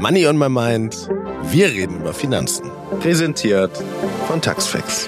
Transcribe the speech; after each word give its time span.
Money 0.00 0.26
on 0.26 0.38
my 0.38 0.48
mind. 0.48 1.10
Wir 1.50 1.66
reden 1.66 2.00
über 2.00 2.14
Finanzen. 2.14 2.70
Präsentiert 3.00 3.70
von 4.26 4.40
Taxfix. 4.40 5.06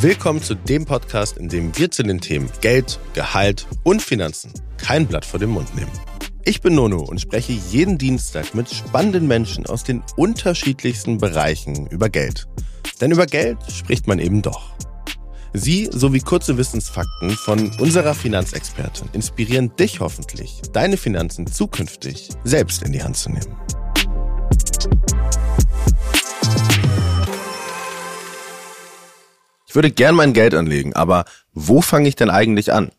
Willkommen 0.00 0.42
zu 0.42 0.54
dem 0.54 0.86
Podcast, 0.86 1.36
in 1.36 1.50
dem 1.50 1.76
wir 1.76 1.90
zu 1.90 2.02
den 2.02 2.22
Themen 2.22 2.48
Geld, 2.62 2.98
Gehalt 3.12 3.66
und 3.82 4.00
Finanzen 4.00 4.54
kein 4.78 5.06
Blatt 5.06 5.26
vor 5.26 5.38
den 5.38 5.50
Mund 5.50 5.76
nehmen. 5.76 5.92
Ich 6.46 6.62
bin 6.62 6.74
Nono 6.74 7.02
und 7.02 7.20
spreche 7.20 7.52
jeden 7.52 7.98
Dienstag 7.98 8.54
mit 8.54 8.70
spannenden 8.70 9.28
Menschen 9.28 9.66
aus 9.66 9.84
den 9.84 10.02
unterschiedlichsten 10.16 11.18
Bereichen 11.18 11.88
über 11.88 12.08
Geld. 12.08 12.48
Denn 13.02 13.10
über 13.10 13.26
Geld 13.26 13.58
spricht 13.70 14.06
man 14.06 14.18
eben 14.18 14.40
doch. 14.40 14.72
Sie 15.54 15.90
sowie 15.92 16.20
kurze 16.20 16.56
Wissensfakten 16.56 17.30
von 17.30 17.70
unserer 17.78 18.14
Finanzexpertin 18.14 19.10
inspirieren 19.12 19.76
dich 19.76 20.00
hoffentlich, 20.00 20.62
deine 20.72 20.96
Finanzen 20.96 21.46
zukünftig 21.46 22.30
selbst 22.42 22.82
in 22.82 22.92
die 22.92 23.02
Hand 23.02 23.18
zu 23.18 23.28
nehmen. 23.28 23.54
Ich 29.66 29.74
würde 29.74 29.90
gern 29.90 30.14
mein 30.14 30.32
Geld 30.32 30.54
anlegen, 30.54 30.94
aber 30.94 31.26
wo 31.52 31.82
fange 31.82 32.08
ich 32.08 32.16
denn 32.16 32.30
eigentlich 32.30 32.72
an? 32.72 32.90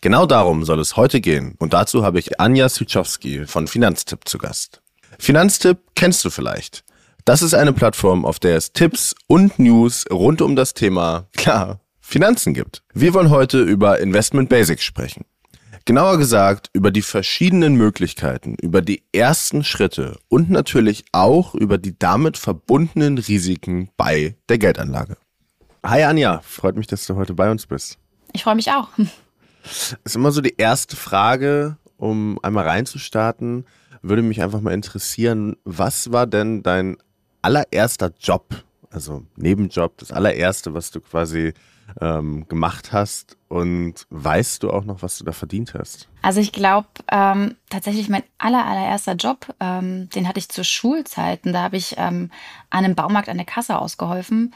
Genau 0.00 0.26
darum 0.26 0.64
soll 0.64 0.80
es 0.80 0.96
heute 0.96 1.20
gehen 1.20 1.54
und 1.60 1.72
dazu 1.72 2.04
habe 2.04 2.18
ich 2.18 2.40
Anja 2.40 2.68
Sütschowski 2.68 3.46
von 3.46 3.68
Finanztipp 3.68 4.28
zu 4.28 4.38
Gast. 4.38 4.82
Finanztipp 5.20 5.78
kennst 5.94 6.24
du 6.24 6.30
vielleicht. 6.30 6.82
Das 7.24 7.42
ist 7.42 7.54
eine 7.54 7.72
Plattform, 7.72 8.24
auf 8.24 8.40
der 8.40 8.56
es 8.56 8.72
Tipps 8.72 9.14
und 9.28 9.60
News 9.60 10.04
rund 10.10 10.42
um 10.42 10.56
das 10.56 10.74
Thema, 10.74 11.28
klar, 11.36 11.78
Finanzen 12.12 12.52
gibt. 12.52 12.82
Wir 12.92 13.14
wollen 13.14 13.30
heute 13.30 13.62
über 13.62 13.98
Investment 13.98 14.50
Basics 14.50 14.84
sprechen. 14.84 15.24
Genauer 15.86 16.18
gesagt 16.18 16.68
über 16.74 16.90
die 16.90 17.00
verschiedenen 17.00 17.74
Möglichkeiten, 17.74 18.54
über 18.60 18.82
die 18.82 19.02
ersten 19.14 19.64
Schritte 19.64 20.18
und 20.28 20.50
natürlich 20.50 21.06
auch 21.12 21.54
über 21.54 21.78
die 21.78 21.98
damit 21.98 22.36
verbundenen 22.36 23.16
Risiken 23.16 23.88
bei 23.96 24.36
der 24.50 24.58
Geldanlage. 24.58 25.16
Hi 25.82 26.02
Anja, 26.02 26.42
freut 26.42 26.76
mich, 26.76 26.86
dass 26.86 27.06
du 27.06 27.16
heute 27.16 27.32
bei 27.32 27.50
uns 27.50 27.64
bist. 27.64 27.96
Ich 28.34 28.42
freue 28.44 28.56
mich 28.56 28.70
auch. 28.70 28.90
Das 29.62 29.96
ist 30.04 30.14
immer 30.14 30.32
so 30.32 30.42
die 30.42 30.56
erste 30.58 30.96
Frage, 30.96 31.78
um 31.96 32.38
einmal 32.42 32.68
reinzustarten. 32.68 33.64
Würde 34.02 34.20
mich 34.20 34.42
einfach 34.42 34.60
mal 34.60 34.74
interessieren, 34.74 35.56
was 35.64 36.12
war 36.12 36.26
denn 36.26 36.62
dein 36.62 36.98
allererster 37.40 38.12
Job, 38.20 38.54
also 38.90 39.24
Nebenjob, 39.36 39.96
das 39.96 40.12
allererste, 40.12 40.74
was 40.74 40.90
du 40.90 41.00
quasi 41.00 41.54
ähm, 42.00 42.46
gemacht 42.48 42.92
hast 42.92 43.36
und 43.48 44.06
weißt 44.10 44.62
du 44.62 44.70
auch 44.70 44.84
noch, 44.84 45.02
was 45.02 45.18
du 45.18 45.24
da 45.24 45.32
verdient 45.32 45.74
hast? 45.74 46.08
Also 46.22 46.40
ich 46.40 46.52
glaube 46.52 46.88
ähm, 47.10 47.56
tatsächlich 47.70 48.08
mein 48.08 48.22
aller, 48.38 48.64
allererster 48.64 49.14
Job, 49.14 49.54
ähm, 49.60 50.08
den 50.10 50.28
hatte 50.28 50.38
ich 50.38 50.48
zu 50.48 50.64
Schulzeiten. 50.64 51.52
Da 51.52 51.62
habe 51.62 51.76
ich 51.76 51.96
ähm, 51.98 52.30
an 52.70 52.84
einem 52.84 52.94
Baumarkt 52.94 53.28
an 53.28 53.36
der 53.36 53.46
Kasse 53.46 53.78
ausgeholfen. 53.78 54.54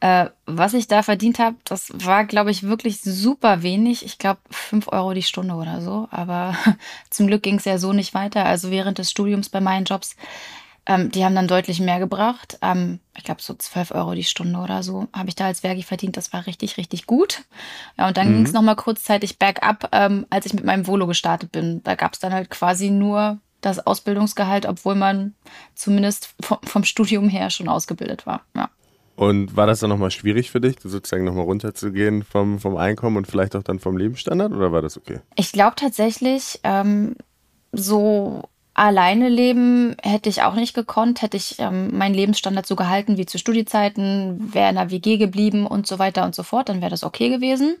Äh, 0.00 0.26
was 0.44 0.74
ich 0.74 0.88
da 0.88 1.02
verdient 1.02 1.38
habe, 1.38 1.56
das 1.64 1.90
war, 1.94 2.26
glaube 2.26 2.50
ich, 2.50 2.64
wirklich 2.64 3.00
super 3.00 3.62
wenig. 3.62 4.04
Ich 4.04 4.18
glaube, 4.18 4.40
5 4.50 4.88
Euro 4.88 5.14
die 5.14 5.22
Stunde 5.22 5.54
oder 5.54 5.80
so. 5.80 6.06
Aber 6.10 6.54
zum 7.10 7.26
Glück 7.26 7.42
ging 7.42 7.56
es 7.56 7.64
ja 7.64 7.78
so 7.78 7.92
nicht 7.92 8.12
weiter. 8.12 8.44
Also 8.44 8.70
während 8.70 8.98
des 8.98 9.10
Studiums 9.10 9.48
bei 9.48 9.60
meinen 9.60 9.86
Jobs, 9.86 10.14
ähm, 10.86 11.10
die 11.10 11.24
haben 11.24 11.34
dann 11.34 11.48
deutlich 11.48 11.80
mehr 11.80 11.98
gebracht. 11.98 12.58
Ähm, 12.62 13.00
ich 13.16 13.24
glaube, 13.24 13.42
so 13.42 13.54
12 13.54 13.90
Euro 13.90 14.14
die 14.14 14.24
Stunde 14.24 14.58
oder 14.58 14.82
so 14.82 15.08
habe 15.12 15.28
ich 15.28 15.34
da 15.34 15.46
als 15.46 15.62
Wergi 15.62 15.82
verdient. 15.82 16.16
Das 16.16 16.32
war 16.32 16.46
richtig, 16.46 16.76
richtig 16.76 17.06
gut. 17.06 17.42
Ja, 17.98 18.08
und 18.08 18.16
dann 18.16 18.28
mhm. 18.28 18.34
ging 18.34 18.46
es 18.46 18.52
nochmal 18.52 18.76
kurzzeitig 18.76 19.38
bergab, 19.38 19.88
ähm, 19.92 20.26
als 20.30 20.46
ich 20.46 20.54
mit 20.54 20.64
meinem 20.64 20.86
Volo 20.86 21.06
gestartet 21.06 21.50
bin. 21.52 21.82
Da 21.82 21.94
gab 21.96 22.14
es 22.14 22.20
dann 22.20 22.32
halt 22.32 22.50
quasi 22.50 22.90
nur 22.90 23.38
das 23.60 23.84
Ausbildungsgehalt, 23.84 24.66
obwohl 24.66 24.94
man 24.94 25.34
zumindest 25.74 26.34
vom, 26.40 26.58
vom 26.62 26.84
Studium 26.84 27.28
her 27.28 27.50
schon 27.50 27.68
ausgebildet 27.68 28.26
war. 28.26 28.42
Ja. 28.54 28.70
Und 29.16 29.56
war 29.56 29.66
das 29.66 29.80
dann 29.80 29.90
nochmal 29.90 30.10
schwierig 30.10 30.50
für 30.50 30.60
dich, 30.60 30.76
sozusagen 30.80 31.24
nochmal 31.24 31.46
runterzugehen 31.46 32.22
vom, 32.22 32.58
vom 32.60 32.76
Einkommen 32.76 33.16
und 33.16 33.26
vielleicht 33.26 33.56
auch 33.56 33.62
dann 33.62 33.78
vom 33.78 33.96
Lebensstandard 33.96 34.52
oder 34.52 34.72
war 34.72 34.82
das 34.82 34.98
okay? 34.98 35.20
Ich 35.36 35.52
glaube 35.52 35.74
tatsächlich, 35.74 36.60
ähm, 36.64 37.16
so 37.72 38.48
alleine 38.76 39.28
leben 39.28 39.96
hätte 40.02 40.28
ich 40.28 40.42
auch 40.42 40.54
nicht 40.54 40.74
gekonnt, 40.74 41.22
hätte 41.22 41.36
ich 41.36 41.58
ähm, 41.58 41.96
meinen 41.96 42.14
Lebensstandard 42.14 42.66
so 42.66 42.76
gehalten 42.76 43.16
wie 43.16 43.26
zu 43.26 43.38
Studiezeiten, 43.38 44.52
wäre 44.52 44.68
in 44.68 44.76
der 44.76 44.90
WG 44.90 45.16
geblieben 45.16 45.66
und 45.66 45.86
so 45.86 45.98
weiter 45.98 46.24
und 46.24 46.34
so 46.34 46.42
fort, 46.42 46.68
dann 46.68 46.80
wäre 46.80 46.90
das 46.90 47.02
okay 47.02 47.30
gewesen. 47.30 47.76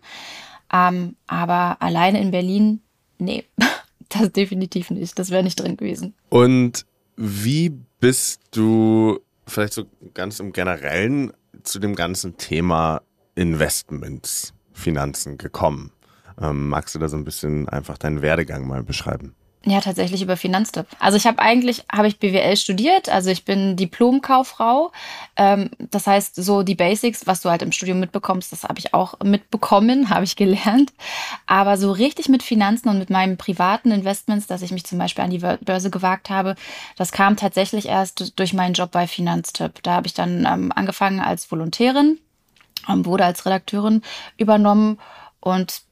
Ähm, 0.72 1.16
aber 1.26 1.76
alleine 1.80 2.20
in 2.20 2.30
Berlin, 2.30 2.80
nee, 3.18 3.44
das 4.08 4.32
definitiv 4.32 4.90
nicht. 4.90 5.18
Das 5.18 5.30
wäre 5.30 5.42
nicht 5.42 5.60
drin 5.60 5.76
gewesen. 5.76 6.14
Und 6.30 6.86
wie 7.16 7.70
bist 8.00 8.40
du 8.52 9.20
vielleicht 9.46 9.74
so 9.74 9.84
ganz 10.14 10.40
im 10.40 10.52
Generellen 10.52 11.32
zu 11.62 11.78
dem 11.78 11.94
ganzen 11.94 12.36
Thema 12.38 13.02
Investments, 13.34 14.54
Finanzen 14.72 15.36
gekommen? 15.36 15.92
Ähm, 16.40 16.68
magst 16.68 16.94
du 16.94 16.98
da 16.98 17.08
so 17.08 17.16
ein 17.16 17.24
bisschen 17.24 17.68
einfach 17.68 17.98
deinen 17.98 18.22
Werdegang 18.22 18.66
mal 18.66 18.82
beschreiben? 18.82 19.34
Ja, 19.68 19.80
tatsächlich 19.80 20.22
über 20.22 20.36
Finanztipp. 20.36 20.86
Also 21.00 21.16
ich 21.16 21.26
habe 21.26 21.40
eigentlich, 21.40 21.84
habe 21.92 22.06
ich 22.06 22.20
BWL 22.20 22.56
studiert, 22.56 23.08
also 23.08 23.30
ich 23.30 23.44
bin 23.44 23.74
Diplomkauffrau. 23.74 24.92
Ähm, 25.34 25.70
das 25.90 26.06
heißt, 26.06 26.36
so 26.36 26.62
die 26.62 26.76
Basics, 26.76 27.26
was 27.26 27.40
du 27.40 27.50
halt 27.50 27.62
im 27.62 27.72
Studium 27.72 27.98
mitbekommst, 27.98 28.52
das 28.52 28.62
habe 28.62 28.78
ich 28.78 28.94
auch 28.94 29.18
mitbekommen, 29.24 30.08
habe 30.10 30.22
ich 30.22 30.36
gelernt. 30.36 30.92
Aber 31.48 31.78
so 31.78 31.90
richtig 31.90 32.28
mit 32.28 32.44
Finanzen 32.44 32.88
und 32.88 33.00
mit 33.00 33.10
meinen 33.10 33.38
privaten 33.38 33.90
Investments, 33.90 34.46
dass 34.46 34.62
ich 34.62 34.70
mich 34.70 34.84
zum 34.84 34.98
Beispiel 34.98 35.24
an 35.24 35.30
die 35.30 35.38
Börse 35.64 35.90
gewagt 35.90 36.30
habe, 36.30 36.54
das 36.96 37.10
kam 37.10 37.36
tatsächlich 37.36 37.86
erst 37.86 38.38
durch 38.38 38.52
meinen 38.52 38.74
Job 38.74 38.92
bei 38.92 39.08
Finanztipp. 39.08 39.82
Da 39.82 39.94
habe 39.94 40.06
ich 40.06 40.14
dann 40.14 40.46
ähm, 40.46 40.70
angefangen 40.76 41.18
als 41.18 41.50
Volontärin, 41.50 42.20
ähm, 42.88 43.04
wurde 43.04 43.24
als 43.24 43.44
Redakteurin 43.44 44.02
übernommen 44.36 45.00
und 45.40 45.85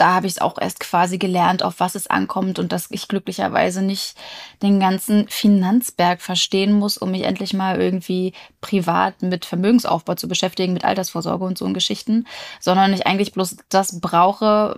da 0.00 0.14
habe 0.14 0.26
ich 0.26 0.32
es 0.32 0.40
auch 0.40 0.56
erst 0.58 0.80
quasi 0.80 1.18
gelernt, 1.18 1.62
auf 1.62 1.78
was 1.78 1.94
es 1.94 2.06
ankommt 2.06 2.58
und 2.58 2.72
dass 2.72 2.90
ich 2.90 3.06
glücklicherweise 3.06 3.82
nicht 3.82 4.14
den 4.62 4.80
ganzen 4.80 5.28
Finanzberg 5.28 6.22
verstehen 6.22 6.72
muss, 6.72 6.96
um 6.96 7.10
mich 7.10 7.24
endlich 7.24 7.52
mal 7.52 7.78
irgendwie 7.78 8.32
privat 8.62 9.20
mit 9.20 9.44
Vermögensaufbau 9.44 10.14
zu 10.14 10.26
beschäftigen, 10.26 10.72
mit 10.72 10.86
Altersvorsorge 10.86 11.44
und 11.44 11.58
so 11.58 11.66
und 11.66 11.74
Geschichten, 11.74 12.26
sondern 12.60 12.94
ich 12.94 13.06
eigentlich 13.06 13.32
bloß 13.32 13.58
das 13.68 14.00
brauche, 14.00 14.74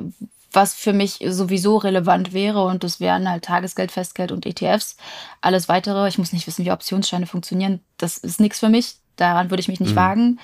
was 0.50 0.74
für 0.74 0.92
mich 0.92 1.24
sowieso 1.28 1.76
relevant 1.76 2.32
wäre 2.32 2.64
und 2.64 2.82
das 2.82 2.98
wären 2.98 3.30
halt 3.30 3.44
Tagesgeld, 3.44 3.92
Festgeld 3.92 4.32
und 4.32 4.44
ETFs. 4.44 4.96
Alles 5.40 5.68
weitere, 5.68 6.08
ich 6.08 6.18
muss 6.18 6.32
nicht 6.32 6.48
wissen, 6.48 6.64
wie 6.64 6.72
Optionsscheine 6.72 7.26
funktionieren, 7.26 7.80
das 7.96 8.18
ist 8.18 8.40
nichts 8.40 8.58
für 8.58 8.68
mich. 8.68 8.96
Daran 9.14 9.50
würde 9.50 9.60
ich 9.60 9.68
mich 9.68 9.78
nicht 9.78 9.92
mhm. 9.92 9.96
wagen. 9.96 10.40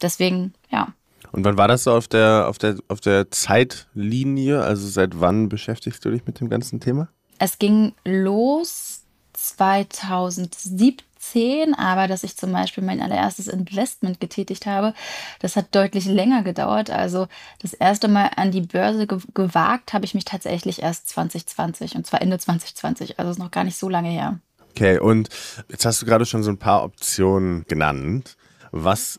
Deswegen, 0.00 0.54
ja, 0.70 0.88
und 1.32 1.44
wann 1.44 1.56
war 1.56 1.68
das 1.68 1.84
so 1.84 1.92
auf 1.92 2.08
der, 2.08 2.46
auf 2.48 2.58
der, 2.58 2.76
auf 2.88 3.00
der 3.00 3.30
Zeitlinie? 3.30 4.62
Also 4.62 4.86
seit 4.86 5.20
wann 5.20 5.48
beschäftigst 5.48 6.04
du 6.04 6.10
dich 6.10 6.26
mit 6.26 6.40
dem 6.40 6.50
ganzen 6.50 6.80
Thema? 6.80 7.08
Es 7.38 7.58
ging 7.58 7.94
los 8.04 9.02
2017, 9.32 11.74
aber 11.74 12.06
dass 12.06 12.22
ich 12.22 12.36
zum 12.36 12.52
Beispiel 12.52 12.84
mein 12.84 13.00
allererstes 13.00 13.48
Investment 13.48 14.20
getätigt 14.20 14.66
habe, 14.66 14.92
das 15.40 15.56
hat 15.56 15.74
deutlich 15.74 16.04
länger 16.04 16.42
gedauert. 16.42 16.90
Also 16.90 17.28
das 17.60 17.72
erste 17.72 18.08
Mal 18.08 18.32
an 18.36 18.50
die 18.50 18.60
Börse 18.60 19.06
ge 19.06 19.18
gewagt 19.32 19.94
habe 19.94 20.04
ich 20.04 20.12
mich 20.14 20.26
tatsächlich 20.26 20.82
erst 20.82 21.08
2020 21.08 21.96
und 21.96 22.06
zwar 22.06 22.20
Ende 22.20 22.38
2020. 22.38 23.18
Also 23.18 23.30
ist 23.30 23.38
noch 23.38 23.50
gar 23.50 23.64
nicht 23.64 23.78
so 23.78 23.88
lange 23.88 24.10
her. 24.10 24.38
Okay, 24.70 24.98
und 24.98 25.30
jetzt 25.68 25.86
hast 25.86 26.02
du 26.02 26.06
gerade 26.06 26.26
schon 26.26 26.42
so 26.42 26.50
ein 26.50 26.58
paar 26.58 26.84
Optionen 26.84 27.64
genannt. 27.68 28.36
Was 28.70 29.18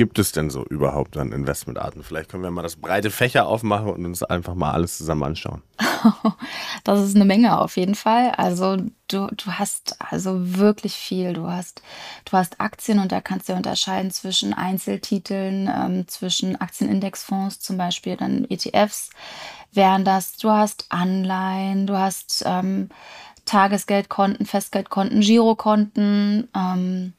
gibt 0.00 0.18
es 0.18 0.32
denn 0.32 0.48
so 0.48 0.64
überhaupt 0.64 1.18
an 1.18 1.30
Investmentarten? 1.30 2.02
Vielleicht 2.02 2.30
können 2.30 2.42
wir 2.42 2.50
mal 2.50 2.62
das 2.62 2.76
breite 2.76 3.10
Fächer 3.10 3.46
aufmachen 3.46 3.90
und 3.90 4.06
uns 4.06 4.22
einfach 4.22 4.54
mal 4.54 4.70
alles 4.70 4.96
zusammen 4.96 5.24
anschauen. 5.24 5.60
das 6.84 7.02
ist 7.02 7.16
eine 7.16 7.26
Menge 7.26 7.60
auf 7.60 7.76
jeden 7.76 7.94
Fall. 7.94 8.30
Also 8.30 8.78
du, 9.08 9.26
du 9.26 9.52
hast 9.58 9.96
also 10.00 10.56
wirklich 10.56 10.94
viel. 10.94 11.34
Du 11.34 11.48
hast, 11.48 11.82
du 12.24 12.32
hast 12.32 12.62
Aktien 12.62 12.98
und 12.98 13.12
da 13.12 13.20
kannst 13.20 13.50
du 13.50 13.52
unterscheiden 13.52 14.10
zwischen 14.10 14.54
Einzeltiteln, 14.54 15.68
ähm, 15.70 16.08
zwischen 16.08 16.58
Aktienindexfonds 16.58 17.60
zum 17.60 17.76
Beispiel, 17.76 18.16
dann 18.16 18.46
ETFs 18.48 19.10
wären 19.70 20.06
das. 20.06 20.38
Du 20.38 20.48
hast 20.48 20.86
Anleihen, 20.88 21.86
du 21.86 21.98
hast 21.98 22.42
ähm, 22.46 22.88
Tagesgeldkonten, 23.44 24.46
Festgeldkonten, 24.46 25.20
Girokonten. 25.20 26.48
Ähm, 26.56 27.12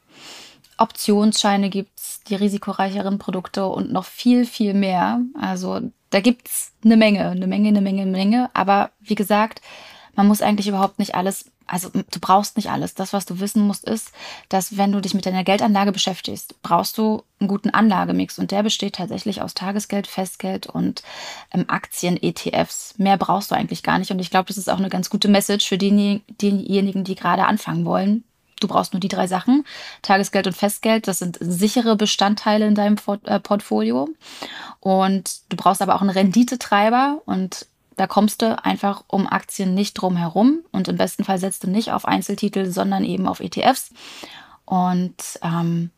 Optionsscheine 0.81 1.69
gibt 1.69 1.99
es, 1.99 2.21
die 2.27 2.35
risikoreicheren 2.35 3.19
Produkte 3.19 3.67
und 3.67 3.91
noch 3.91 4.05
viel, 4.05 4.45
viel 4.45 4.73
mehr. 4.73 5.21
Also 5.39 5.81
da 6.09 6.19
gibt 6.19 6.47
es 6.47 6.71
eine 6.83 6.97
Menge, 6.97 7.29
eine 7.29 7.47
Menge, 7.47 7.69
eine 7.69 7.81
Menge, 7.81 8.01
eine 8.03 8.11
Menge. 8.11 8.49
Aber 8.53 8.91
wie 8.99 9.15
gesagt, 9.15 9.61
man 10.15 10.27
muss 10.27 10.41
eigentlich 10.41 10.67
überhaupt 10.67 10.99
nicht 10.99 11.15
alles 11.15 11.45
also 11.71 11.89
du 11.89 12.19
brauchst 12.19 12.57
nicht 12.57 12.69
alles. 12.69 12.95
Das, 12.95 13.13
was 13.13 13.25
du 13.25 13.39
wissen 13.39 13.65
musst, 13.65 13.85
ist, 13.85 14.11
dass 14.49 14.77
wenn 14.77 14.91
du 14.91 14.99
dich 14.99 15.13
mit 15.13 15.25
deiner 15.25 15.45
Geldanlage 15.45 15.93
beschäftigst, 15.93 16.61
brauchst 16.61 16.97
du 16.97 17.23
einen 17.39 17.47
guten 17.47 17.69
Anlagemix. 17.69 18.37
Und 18.37 18.51
der 18.51 18.61
besteht 18.61 18.95
tatsächlich 18.95 19.41
aus 19.41 19.53
Tagesgeld, 19.53 20.07
Festgeld 20.07 20.67
und 20.67 21.01
ähm, 21.53 21.65
Aktien-ETFs. 21.67 22.95
Mehr 22.97 23.17
brauchst 23.17 23.51
du 23.51 23.55
eigentlich 23.55 23.83
gar 23.83 23.99
nicht. 23.99 24.11
Und 24.11 24.19
ich 24.19 24.29
glaube, 24.29 24.47
das 24.47 24.57
ist 24.57 24.69
auch 24.69 24.79
eine 24.79 24.89
ganz 24.89 25.09
gute 25.09 25.29
Message 25.29 25.65
für 25.65 25.77
diejenigen, 25.77 27.03
die 27.05 27.15
gerade 27.15 27.45
anfangen 27.45 27.85
wollen. 27.85 28.25
Du 28.63 28.67
brauchst 28.67 28.93
nur 28.93 28.99
die 28.99 29.07
drei 29.07 29.27
Sachen. 29.27 29.65
Tagesgeld 30.01 30.47
und 30.47 30.55
Festgeld, 30.55 31.07
das 31.07 31.19
sind 31.19 31.37
sichere 31.39 31.95
Bestandteile 31.95 32.65
in 32.67 32.75
deinem 32.75 32.97
äh, 33.25 33.39
Portfolio. 33.39 34.09
Und 34.79 35.41
du 35.49 35.57
brauchst 35.57 35.81
aber 35.81 35.95
auch 35.95 36.01
einen 36.01 36.09
Renditetreiber. 36.09 37.21
Und 37.25 37.67
da 37.97 38.07
kommst 38.07 38.41
du 38.41 38.63
einfach 38.63 39.03
um 39.07 39.27
Aktien 39.27 39.73
nicht 39.73 39.93
drum 39.93 40.15
herum 40.17 40.61
und 40.71 40.87
im 40.87 40.97
besten 40.97 41.23
Fall 41.23 41.37
setzt 41.37 41.63
du 41.63 41.69
nicht 41.69 41.91
auf 41.91 42.05
Einzeltitel, 42.05 42.71
sondern 42.71 43.03
eben 43.03 43.27
auf 43.27 43.41
ETFs. 43.41 43.91
Und 44.65 45.15
ähm, 45.43 45.91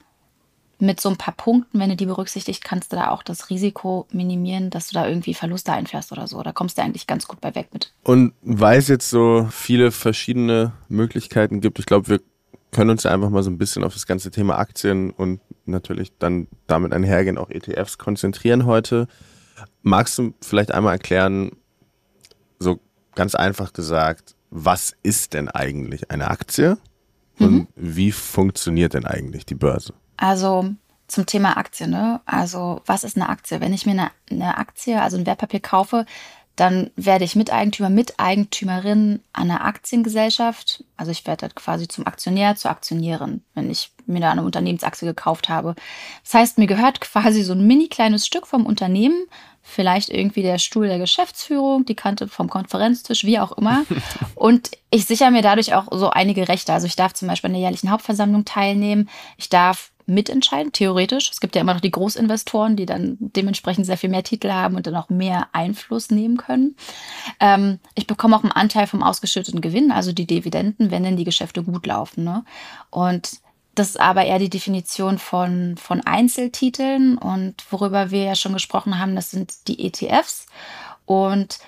mit 0.79 0.99
so 0.99 1.09
ein 1.09 1.17
paar 1.17 1.33
Punkten, 1.33 1.79
wenn 1.79 1.89
du 1.89 1.95
die 1.95 2.05
berücksichtigst, 2.05 2.63
kannst 2.63 2.91
du 2.91 2.97
da 2.97 3.11
auch 3.11 3.23
das 3.23 3.49
Risiko 3.49 4.05
minimieren, 4.11 4.69
dass 4.69 4.89
du 4.89 4.95
da 4.95 5.07
irgendwie 5.07 5.33
Verluste 5.33 5.71
einfährst 5.71 6.11
oder 6.11 6.27
so. 6.27 6.41
Da 6.43 6.51
kommst 6.51 6.77
du 6.77 6.81
eigentlich 6.81 7.07
ganz 7.07 7.27
gut 7.27 7.39
bei 7.39 7.55
weg 7.55 7.69
mit. 7.71 7.93
Und 8.03 8.33
weil 8.41 8.79
es 8.79 8.89
jetzt 8.89 9.09
so 9.09 9.47
viele 9.49 9.91
verschiedene 9.91 10.73
Möglichkeiten 10.89 11.61
gibt, 11.61 11.79
ich 11.79 11.85
glaube, 11.85 12.09
wir 12.09 12.19
können 12.73 12.89
uns 12.89 13.05
einfach 13.05 13.29
mal 13.29 13.43
so 13.43 13.49
ein 13.49 13.57
bisschen 13.57 13.83
auf 13.83 13.93
das 13.93 14.05
ganze 14.05 14.31
Thema 14.31 14.57
Aktien 14.57 15.11
und 15.11 15.39
natürlich 15.65 16.11
dann 16.17 16.47
damit 16.67 16.91
einhergehen 16.93 17.37
auch 17.37 17.49
ETFs 17.49 17.97
konzentrieren 17.97 18.65
heute. 18.65 19.07
Magst 19.81 20.17
du 20.17 20.33
vielleicht 20.41 20.73
einmal 20.73 20.93
erklären, 20.93 21.51
so 22.59 22.79
ganz 23.15 23.35
einfach 23.35 23.73
gesagt, 23.73 24.35
was 24.49 24.95
ist 25.03 25.33
denn 25.33 25.49
eigentlich 25.49 26.11
eine 26.11 26.29
Aktie 26.29 26.77
und 27.39 27.51
mhm. 27.51 27.67
wie 27.75 28.11
funktioniert 28.11 28.93
denn 28.93 29.05
eigentlich 29.05 29.45
die 29.45 29.55
Börse? 29.55 29.93
Also 30.17 30.69
zum 31.07 31.25
Thema 31.25 31.57
Aktie, 31.57 31.87
ne? 31.87 32.21
Also 32.25 32.81
was 32.85 33.03
ist 33.03 33.17
eine 33.17 33.29
Aktie? 33.29 33.61
Wenn 33.61 33.73
ich 33.73 33.85
mir 33.85 33.91
eine, 33.91 34.11
eine 34.29 34.57
Aktie, 34.57 35.01
also 35.01 35.17
ein 35.17 35.25
Wertpapier 35.25 35.59
kaufe, 35.59 36.05
dann 36.55 36.91
werde 36.95 37.25
ich 37.25 37.35
Miteigentümer, 37.35 37.89
Miteigentümerin 37.89 39.21
einer 39.33 39.65
Aktiengesellschaft. 39.65 40.83
Also 40.97 41.11
ich 41.11 41.25
werde 41.25 41.49
quasi 41.49 41.87
zum 41.87 42.05
Aktionär, 42.05 42.55
zur 42.55 42.69
Aktionärin, 42.69 43.41
wenn 43.55 43.71
ich 43.71 43.91
mir 44.05 44.19
da 44.19 44.31
eine 44.31 44.43
Unternehmensaktie 44.43 45.07
gekauft 45.07 45.49
habe. 45.49 45.75
Das 46.23 46.33
heißt, 46.35 46.57
mir 46.59 46.67
gehört 46.67 47.01
quasi 47.01 47.41
so 47.41 47.53
ein 47.53 47.65
mini 47.65 47.87
kleines 47.87 48.27
Stück 48.27 48.45
vom 48.45 48.67
Unternehmen, 48.67 49.25
vielleicht 49.63 50.09
irgendwie 50.09 50.43
der 50.43 50.59
Stuhl 50.59 50.87
der 50.87 50.99
Geschäftsführung, 50.99 51.85
die 51.85 51.95
Kante 51.95 52.27
vom 52.27 52.49
Konferenztisch, 52.49 53.23
wie 53.23 53.39
auch 53.39 53.53
immer. 53.53 53.85
Und 54.35 54.71
ich 54.91 55.05
sichere 55.05 55.31
mir 55.31 55.41
dadurch 55.41 55.73
auch 55.73 55.87
so 55.91 56.09
einige 56.09 56.47
Rechte. 56.47 56.73
Also 56.73 56.85
ich 56.85 56.95
darf 56.95 57.13
zum 57.13 57.29
Beispiel 57.29 57.47
an 57.47 57.53
der 57.53 57.61
jährlichen 57.61 57.89
Hauptversammlung 57.89 58.45
teilnehmen. 58.45 59.09
Ich 59.37 59.49
darf 59.49 59.92
mitentscheiden, 60.05 60.71
theoretisch. 60.71 61.29
Es 61.31 61.39
gibt 61.39 61.55
ja 61.55 61.61
immer 61.61 61.73
noch 61.73 61.81
die 61.81 61.91
Großinvestoren, 61.91 62.75
die 62.75 62.85
dann 62.85 63.17
dementsprechend 63.19 63.85
sehr 63.85 63.97
viel 63.97 64.09
mehr 64.09 64.23
Titel 64.23 64.51
haben 64.51 64.75
und 64.75 64.87
dann 64.87 64.95
auch 64.95 65.09
mehr 65.09 65.47
Einfluss 65.53 66.11
nehmen 66.11 66.37
können. 66.37 66.75
Ähm, 67.39 67.79
ich 67.95 68.07
bekomme 68.07 68.35
auch 68.35 68.43
einen 68.43 68.51
Anteil 68.51 68.87
vom 68.87 69.03
ausgeschütteten 69.03 69.61
Gewinn, 69.61 69.91
also 69.91 70.11
die 70.11 70.27
Dividenden, 70.27 70.91
wenn 70.91 71.03
denn 71.03 71.17
die 71.17 71.23
Geschäfte 71.23 71.63
gut 71.63 71.85
laufen. 71.85 72.23
Ne? 72.23 72.43
Und 72.89 73.41
das 73.75 73.89
ist 73.89 73.99
aber 73.99 74.25
eher 74.25 74.39
die 74.39 74.49
Definition 74.49 75.17
von, 75.17 75.77
von 75.77 76.01
Einzeltiteln 76.01 77.17
und 77.17 77.55
worüber 77.71 78.11
wir 78.11 78.23
ja 78.23 78.35
schon 78.35 78.53
gesprochen 78.53 78.99
haben, 78.99 79.15
das 79.15 79.31
sind 79.31 79.67
die 79.67 79.85
ETFs. 79.85 80.45
Und 81.05 81.59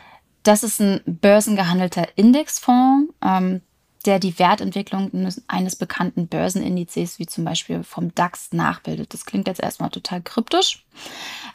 das 0.44 0.64
ist 0.64 0.80
ein 0.80 1.02
börsengehandelter 1.06 2.08
Indexfonds. 2.16 3.12
Ähm, 3.24 3.62
der 4.06 4.20
die 4.20 4.38
Wertentwicklung 4.40 5.12
eines 5.48 5.76
bekannten 5.76 6.28
Börsenindizes, 6.28 7.20
wie 7.20 7.26
zum 7.26 7.46
Beispiel 7.46 7.84
vom 7.84 8.14
DAX, 8.16 8.52
nachbildet. 8.52 9.14
Das 9.14 9.26
klingt 9.26 9.48
jetzt 9.48 9.62
erstmal 9.62 9.90
total 9.90 10.22
kryptisch, 10.22 10.86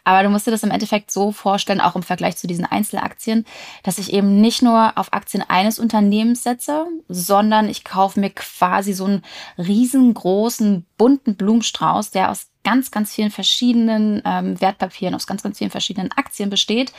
aber 0.05 0.23
du 0.23 0.31
musst 0.31 0.47
dir 0.47 0.50
das 0.50 0.62
im 0.62 0.70
Endeffekt 0.70 1.11
so 1.11 1.32
vorstellen, 1.32 1.81
auch 1.81 1.97
im 1.97 2.02
Vergleich 2.02 2.37
zu 2.37 2.47
diesen 2.47 2.64
Einzelaktien, 2.64 3.44
dass 3.82 3.99
ich 3.99 4.12
eben 4.12 4.41
nicht 4.41 4.62
nur 4.62 4.93
auf 4.97 5.12
Aktien 5.12 5.44
eines 5.49 5.79
Unternehmens 5.79 6.43
setze, 6.43 6.87
sondern 7.08 7.69
ich 7.69 7.85
kaufe 7.85 8.20
mir 8.20 8.31
quasi 8.31 8.93
so 8.93 9.05
einen 9.05 9.23
riesengroßen, 9.58 10.87
bunten 10.97 11.37
Blumenstrauß, 11.37 12.11
der 12.11 12.31
aus 12.31 12.49
ganz, 12.62 12.91
ganz 12.91 13.14
vielen 13.14 13.31
verschiedenen 13.31 14.23
ähm, 14.25 14.61
Wertpapieren, 14.61 15.14
aus 15.14 15.26
ganz, 15.26 15.43
ganz 15.43 15.58
vielen 15.58 15.70
verschiedenen 15.70 16.12
Aktien 16.12 16.50
besteht, 16.50 16.93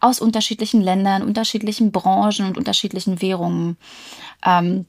aus 0.00 0.20
unterschiedlichen 0.20 0.82
Ländern, 0.82 1.22
unterschiedlichen 1.22 1.90
Branchen 1.90 2.46
und 2.46 2.58
unterschiedlichen 2.58 3.22
Währungen. 3.22 3.76
Ähm, 4.44 4.86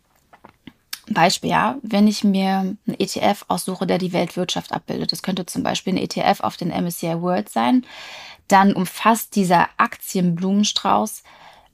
Beispiel, 1.10 1.50
ja, 1.50 1.78
wenn 1.82 2.08
ich 2.08 2.24
mir 2.24 2.60
einen 2.60 2.80
ETF 3.00 3.46
aussuche, 3.48 3.88
der 3.88 3.98
die 3.98 4.14
Weltwirtschaft 4.14 4.72
abbildet, 4.72 5.12
das 5.12 5.24
könnte 5.24 5.46
zum 5.46 5.64
Beispiel 5.64 5.94
ein 5.94 5.98
ETF 5.98 6.42
auf 6.42 6.58
den 6.58 6.70
MSCI 6.70 7.22
World 7.22 7.50
sein, 7.50 7.86
dann 8.48 8.74
umfasst 8.74 9.36
dieser 9.36 9.68
Aktienblumenstrauß 9.78 11.24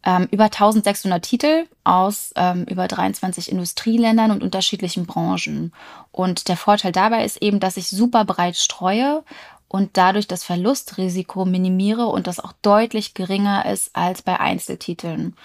ähm, 0.05 0.27
über 0.31 0.45
1600 0.45 1.23
Titel 1.23 1.65
aus 1.83 2.33
ähm, 2.35 2.65
über 2.65 2.87
23 2.87 3.51
Industrieländern 3.51 4.31
und 4.31 4.43
unterschiedlichen 4.43 5.05
Branchen. 5.05 5.73
Und 6.11 6.47
der 6.47 6.57
Vorteil 6.57 6.91
dabei 6.91 7.23
ist 7.23 7.41
eben, 7.41 7.59
dass 7.59 7.77
ich 7.77 7.87
super 7.89 8.25
breit 8.25 8.57
streue 8.57 9.23
und 9.67 9.97
dadurch 9.97 10.27
das 10.27 10.43
Verlustrisiko 10.43 11.45
minimiere 11.45 12.05
und 12.05 12.27
das 12.27 12.39
auch 12.39 12.53
deutlich 12.61 13.13
geringer 13.13 13.65
ist 13.65 13.95
als 13.95 14.21
bei 14.21 14.39
Einzeltiteln. 14.39 15.35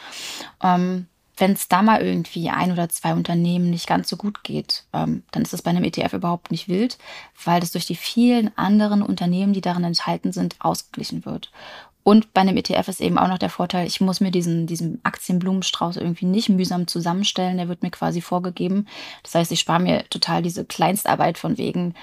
Ähm, 0.63 1.07
wenn 1.39 1.53
es 1.53 1.69
da 1.69 1.83
mal 1.83 2.03
irgendwie 2.03 2.51
ein 2.51 2.73
oder 2.73 2.89
zwei 2.89 3.13
Unternehmen 3.13 3.71
nicht 3.71 3.87
ganz 3.87 4.09
so 4.09 4.17
gut 4.17 4.43
geht, 4.45 4.85
ähm, 4.93 5.23
dann 5.31 5.43
ist 5.43 5.55
es 5.55 5.63
bei 5.63 5.71
einem 5.71 5.85
ETF 5.85 6.15
überhaupt 6.15 6.51
nicht 6.51 6.69
wild, 6.69 6.99
weil 7.45 7.61
das 7.61 7.73
durch 7.73 7.87
die 7.87 7.97
vielen 7.97 8.57
anderen 8.57 9.03
Unternehmen, 9.03 9.53
die 9.53 9.61
darin 9.61 9.85
enthalten 9.85 10.33
sind, 10.33 10.57
ausgeglichen 10.61 11.25
wird. 11.25 11.51
Und 12.09 12.33
bei 12.33 12.41
einem 12.41 12.57
ETF 12.57 12.89
ist 12.89 13.03
eben 13.03 13.19
auch 13.19 13.29
noch 13.29 13.37
der 13.37 13.51
Vorteil, 13.51 13.87
ich 13.87 14.01
muss 14.01 14.21
mir 14.21 14.31
diesen, 14.31 14.67
diesen 14.67 14.99
Aktienblumenstrauß 15.03 15.99
irgendwie 15.99 16.25
nicht 16.25 16.49
mühsam 16.49 16.87
zusammenstellen. 16.87 17.59
Der 17.59 17.69
wird 17.69 17.83
mir 17.83 17.91
quasi 17.91 18.23
vorgegeben. 18.23 18.87
Das 19.23 19.35
heißt, 19.35 19.53
ich 19.53 19.61
spare 19.61 19.83
mir 19.83 20.09
total 20.09 20.41
diese 20.41 20.65
Kleinstarbeit 20.65 21.37
von 21.37 21.59
wegen 21.59 21.95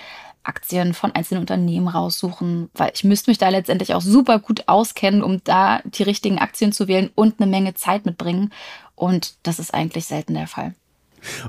Aktien 0.45 0.94
von 0.94 1.12
einzelnen 1.13 1.42
Unternehmen 1.42 1.88
raussuchen, 1.88 2.69
weil 2.74 2.92
ich 2.94 3.03
müsste 3.03 3.31
mich 3.31 3.38
da 3.38 3.50
letztendlich 3.50 3.94
auch 3.94 4.01
super 4.01 4.39
gut 4.39 4.68
auskennen, 4.68 5.24
um 5.24 5.44
da 5.44 5.81
die 5.83 6.03
richtigen 6.03 6.39
Aktien 6.39 6.71
zu 6.71 6.88
wählen 6.88 7.09
und 7.15 7.39
eine 7.39 7.50
Menge 7.50 7.74
Zeit 7.74 8.06
mitbringen. 8.06 8.51
Und 8.95 9.36
das 9.44 9.59
ist 9.59 9.74
eigentlich 9.74 10.06
selten 10.06 10.33
der 10.33 10.47
Fall. 10.47 10.74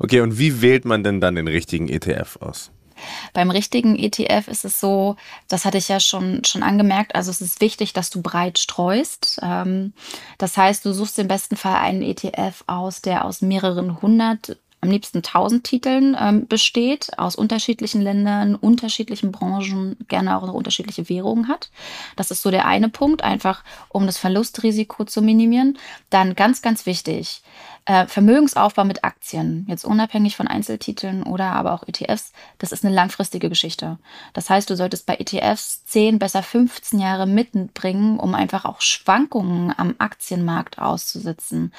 Okay, 0.00 0.20
und 0.20 0.38
wie 0.38 0.62
wählt 0.62 0.84
man 0.84 1.04
denn 1.04 1.20
dann 1.20 1.34
den 1.34 1.48
richtigen 1.48 1.88
ETF 1.88 2.38
aus? 2.40 2.70
Beim 3.32 3.50
richtigen 3.50 3.98
ETF 3.98 4.48
ist 4.48 4.64
es 4.64 4.80
so, 4.80 5.16
das 5.48 5.64
hatte 5.64 5.78
ich 5.78 5.88
ja 5.88 6.00
schon, 6.00 6.44
schon 6.44 6.62
angemerkt, 6.62 7.14
also 7.14 7.30
es 7.30 7.40
ist 7.40 7.60
wichtig, 7.60 7.92
dass 7.92 8.10
du 8.10 8.22
breit 8.22 8.58
streust. 8.58 9.38
Ähm, 9.42 9.92
das 10.38 10.56
heißt, 10.56 10.84
du 10.84 10.92
suchst 10.92 11.18
im 11.18 11.28
besten 11.28 11.56
Fall 11.56 11.76
einen 11.76 12.02
ETF 12.02 12.64
aus, 12.66 13.02
der 13.02 13.24
aus 13.24 13.42
mehreren 13.42 14.00
hundert 14.00 14.56
am 14.86 14.92
liebsten 14.92 15.22
tausend 15.22 15.64
Titeln 15.64 16.16
ähm, 16.18 16.46
besteht, 16.46 17.18
aus 17.18 17.36
unterschiedlichen 17.36 18.00
Ländern, 18.00 18.54
unterschiedlichen 18.54 19.32
Branchen, 19.32 19.96
gerne 20.08 20.36
auch 20.36 20.46
noch 20.46 20.54
unterschiedliche 20.54 21.08
Währungen 21.08 21.48
hat. 21.48 21.70
Das 22.14 22.30
ist 22.30 22.42
so 22.42 22.50
der 22.50 22.66
eine 22.66 22.88
Punkt, 22.88 23.22
einfach 23.22 23.64
um 23.88 24.06
das 24.06 24.16
Verlustrisiko 24.18 25.04
zu 25.04 25.22
minimieren. 25.22 25.78
Dann 26.10 26.34
ganz, 26.34 26.62
ganz 26.62 26.86
wichtig, 26.86 27.42
äh, 27.86 28.06
Vermögensaufbau 28.08 28.84
mit 28.84 29.04
Aktien, 29.04 29.64
jetzt 29.68 29.84
unabhängig 29.84 30.36
von 30.36 30.48
Einzeltiteln 30.48 31.22
oder 31.22 31.52
aber 31.52 31.72
auch 31.72 31.86
ETFs, 31.86 32.32
das 32.58 32.72
ist 32.72 32.84
eine 32.84 32.94
langfristige 32.94 33.48
Geschichte. 33.48 33.98
Das 34.32 34.50
heißt, 34.50 34.68
du 34.68 34.76
solltest 34.76 35.06
bei 35.06 35.14
ETFs 35.14 35.84
10, 35.84 36.18
besser 36.18 36.42
15 36.42 36.98
Jahre 36.98 37.26
mitbringen, 37.26 38.18
um 38.18 38.34
einfach 38.34 38.64
auch 38.64 38.80
Schwankungen 38.80 39.72
am 39.76 39.94
Aktienmarkt 39.98 40.78
auszusitzen. 40.80 41.72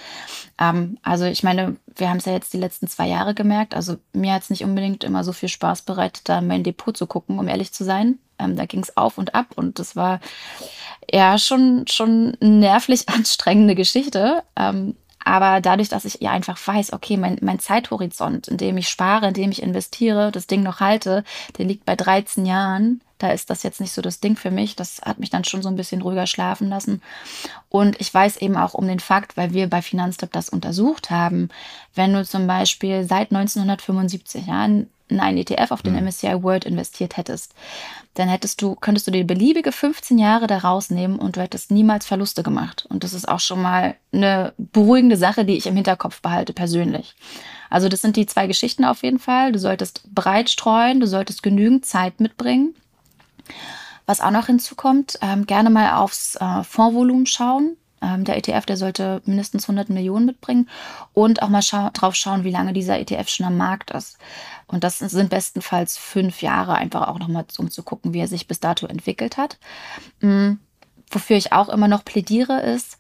Ähm, 0.57 0.97
also 1.03 1.25
ich 1.25 1.43
meine, 1.43 1.75
wir 1.93 2.09
haben 2.09 2.17
es 2.17 2.25
ja 2.25 2.33
jetzt 2.33 2.53
die 2.53 2.59
letzten 2.59 2.87
zwei 2.87 3.07
Jahre 3.07 3.33
gemerkt. 3.33 3.75
Also 3.75 3.97
mir 4.13 4.33
hat 4.33 4.43
es 4.43 4.49
nicht 4.49 4.63
unbedingt 4.63 5.03
immer 5.03 5.25
so 5.25 5.33
viel 5.33 5.49
Spaß 5.49 5.81
bereitet, 5.81 6.29
da 6.29 6.39
mein 6.39 6.63
Depot 6.63 6.95
zu 6.95 7.05
gucken, 7.05 7.37
um 7.37 7.49
ehrlich 7.49 7.73
zu 7.73 7.83
sein. 7.83 8.17
Ähm, 8.39 8.55
da 8.55 8.65
ging 8.65 8.79
es 8.79 8.95
auf 8.95 9.17
und 9.17 9.35
ab 9.35 9.47
und 9.55 9.77
das 9.77 9.97
war 9.97 10.21
ja 11.11 11.37
schon, 11.37 11.85
schon 11.87 12.37
nervlich 12.39 13.09
anstrengende 13.13 13.75
Geschichte. 13.75 14.43
Ähm, 14.55 14.95
aber 15.27 15.59
dadurch, 15.59 15.89
dass 15.89 16.05
ich 16.05 16.19
ja 16.21 16.31
einfach 16.31 16.57
weiß, 16.65 16.93
okay, 16.93 17.17
mein, 17.17 17.37
mein 17.41 17.59
Zeithorizont, 17.59 18.47
in 18.47 18.55
dem 18.55 18.77
ich 18.77 18.87
spare, 18.87 19.27
in 19.27 19.33
dem 19.33 19.51
ich 19.51 19.61
investiere, 19.61 20.31
das 20.31 20.47
Ding 20.47 20.63
noch 20.63 20.79
halte, 20.79 21.25
der 21.57 21.65
liegt 21.65 21.83
bei 21.83 21.97
13 21.97 22.45
Jahren. 22.45 23.01
Da 23.17 23.31
ist 23.31 23.49
das 23.49 23.63
jetzt 23.63 23.81
nicht 23.81 23.91
so 23.91 24.01
das 24.01 24.21
Ding 24.21 24.37
für 24.37 24.51
mich. 24.51 24.77
Das 24.77 25.01
hat 25.01 25.19
mich 25.19 25.29
dann 25.29 25.43
schon 25.43 25.61
so 25.61 25.67
ein 25.67 25.75
bisschen 25.75 26.01
ruhiger 26.01 26.27
schlafen 26.27 26.69
lassen. 26.69 27.01
Und 27.67 27.99
ich 27.99 28.13
weiß 28.13 28.37
eben 28.37 28.55
auch 28.55 28.73
um 28.73 28.87
den 28.87 29.01
Fakt, 29.01 29.35
weil 29.35 29.51
wir 29.51 29.69
bei 29.69 29.81
Finanztipp 29.81 30.31
das 30.31 30.47
untersucht 30.47 31.09
haben, 31.09 31.49
wenn 31.93 32.13
du 32.13 32.23
zum 32.23 32.47
Beispiel 32.47 33.03
seit 33.03 33.31
1975 33.31 34.45
Jahren 34.47 34.81
in 34.81 34.89
einen 35.09 35.37
ETF 35.37 35.71
auf 35.71 35.81
den 35.81 35.93
mhm. 35.93 36.05
MSCI 36.05 36.43
World 36.43 36.65
investiert 36.65 37.17
hättest, 37.17 37.53
dann 38.13 38.29
hättest 38.29 38.61
du, 38.61 38.75
könntest 38.75 39.07
du 39.07 39.11
dir 39.11 39.25
beliebige 39.25 39.71
15 39.71 40.17
Jahre 40.17 40.47
da 40.47 40.57
rausnehmen 40.57 41.19
und 41.19 41.35
du 41.35 41.41
hättest 41.41 41.71
niemals 41.71 42.05
Verluste 42.05 42.43
gemacht. 42.43 42.85
Und 42.89 43.03
das 43.03 43.13
ist 43.13 43.27
auch 43.27 43.39
schon 43.39 43.61
mal 43.61 43.95
eine 44.11 44.53
beruhigende 44.57 45.17
Sache, 45.17 45.45
die 45.45 45.55
ich 45.55 45.67
im 45.67 45.75
Hinterkopf 45.75 46.21
behalte, 46.21 46.53
persönlich. 46.53 47.15
Also 47.69 47.89
das 47.89 48.01
sind 48.01 48.15
die 48.15 48.25
zwei 48.25 48.47
Geschichten 48.47 48.85
auf 48.85 49.03
jeden 49.03 49.19
Fall. 49.19 49.51
Du 49.51 49.59
solltest 49.59 50.03
breit 50.13 50.49
streuen, 50.49 50.99
du 50.99 51.07
solltest 51.07 51.43
genügend 51.43 51.85
Zeit 51.85 52.19
mitbringen. 52.19 52.75
Was 54.05 54.21
auch 54.21 54.31
noch 54.31 54.47
hinzukommt, 54.47 55.19
ähm, 55.21 55.45
gerne 55.45 55.69
mal 55.69 55.97
aufs 55.97 56.35
äh, 56.35 56.63
Fondsvolumen 56.63 57.25
schauen. 57.25 57.75
Ähm, 58.01 58.23
der 58.23 58.37
ETF, 58.37 58.65
der 58.65 58.77
sollte 58.77 59.21
mindestens 59.25 59.65
100 59.65 59.89
Millionen 59.89 60.25
mitbringen 60.25 60.69
und 61.13 61.41
auch 61.41 61.49
mal 61.49 61.61
scha 61.61 61.89
drauf 61.91 62.15
schauen, 62.15 62.43
wie 62.43 62.51
lange 62.51 62.73
dieser 62.73 62.99
ETF 62.99 63.29
schon 63.29 63.45
am 63.45 63.57
Markt 63.57 63.91
ist. 63.91 64.17
Und 64.67 64.83
das 64.83 64.99
sind 64.99 65.29
bestenfalls 65.29 65.97
fünf 65.97 66.41
Jahre, 66.41 66.75
einfach 66.75 67.07
auch 67.07 67.19
nochmal, 67.19 67.45
um 67.57 67.71
zu 67.71 67.83
gucken, 67.83 68.13
wie 68.13 68.19
er 68.19 68.27
sich 68.27 68.47
bis 68.47 68.59
dato 68.59 68.85
entwickelt 68.85 69.37
hat. 69.37 69.57
Mhm. 70.19 70.59
Wofür 71.09 71.37
ich 71.37 71.53
auch 71.53 71.69
immer 71.69 71.87
noch 71.87 72.03
plädiere, 72.03 72.61
ist, 72.61 72.97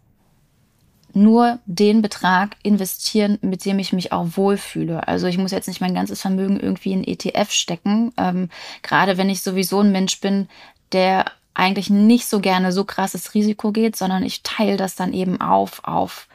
nur 1.17 1.59
den 1.65 2.01
Betrag 2.01 2.55
investieren, 2.63 3.39
mit 3.41 3.65
dem 3.65 3.79
ich 3.79 3.91
mich 3.91 4.11
auch 4.11 4.27
wohlfühle. 4.35 5.07
Also 5.07 5.27
ich 5.27 5.37
muss 5.37 5.51
jetzt 5.51 5.67
nicht 5.67 5.81
mein 5.81 5.95
ganzes 5.95 6.21
Vermögen 6.21 6.59
irgendwie 6.59 6.93
in 6.93 7.03
ETF 7.03 7.51
stecken. 7.51 8.13
Ähm, 8.17 8.49
gerade 8.83 9.17
wenn 9.17 9.29
ich 9.29 9.41
sowieso 9.41 9.81
ein 9.81 9.91
Mensch 9.91 10.21
bin, 10.21 10.47
der 10.91 11.25
eigentlich 11.57 11.89
nicht 11.89 12.27
so 12.27 12.39
gerne 12.39 12.71
so 12.71 12.85
krasses 12.85 13.33
Risiko 13.33 13.71
geht, 13.71 13.95
sondern 13.95 14.23
ich 14.23 14.43
teile 14.43 14.77
das 14.77 14.95
dann 14.95 15.11
eben 15.11 15.41
auf 15.41 15.83
auf 15.83 16.27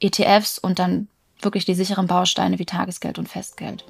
ETFs 0.00 0.58
und 0.58 0.78
dann 0.78 1.08
wirklich 1.40 1.64
die 1.64 1.74
sicheren 1.74 2.06
Bausteine 2.06 2.58
wie 2.58 2.66
Tagesgeld 2.66 3.18
und 3.18 3.28
Festgeld. 3.28 3.84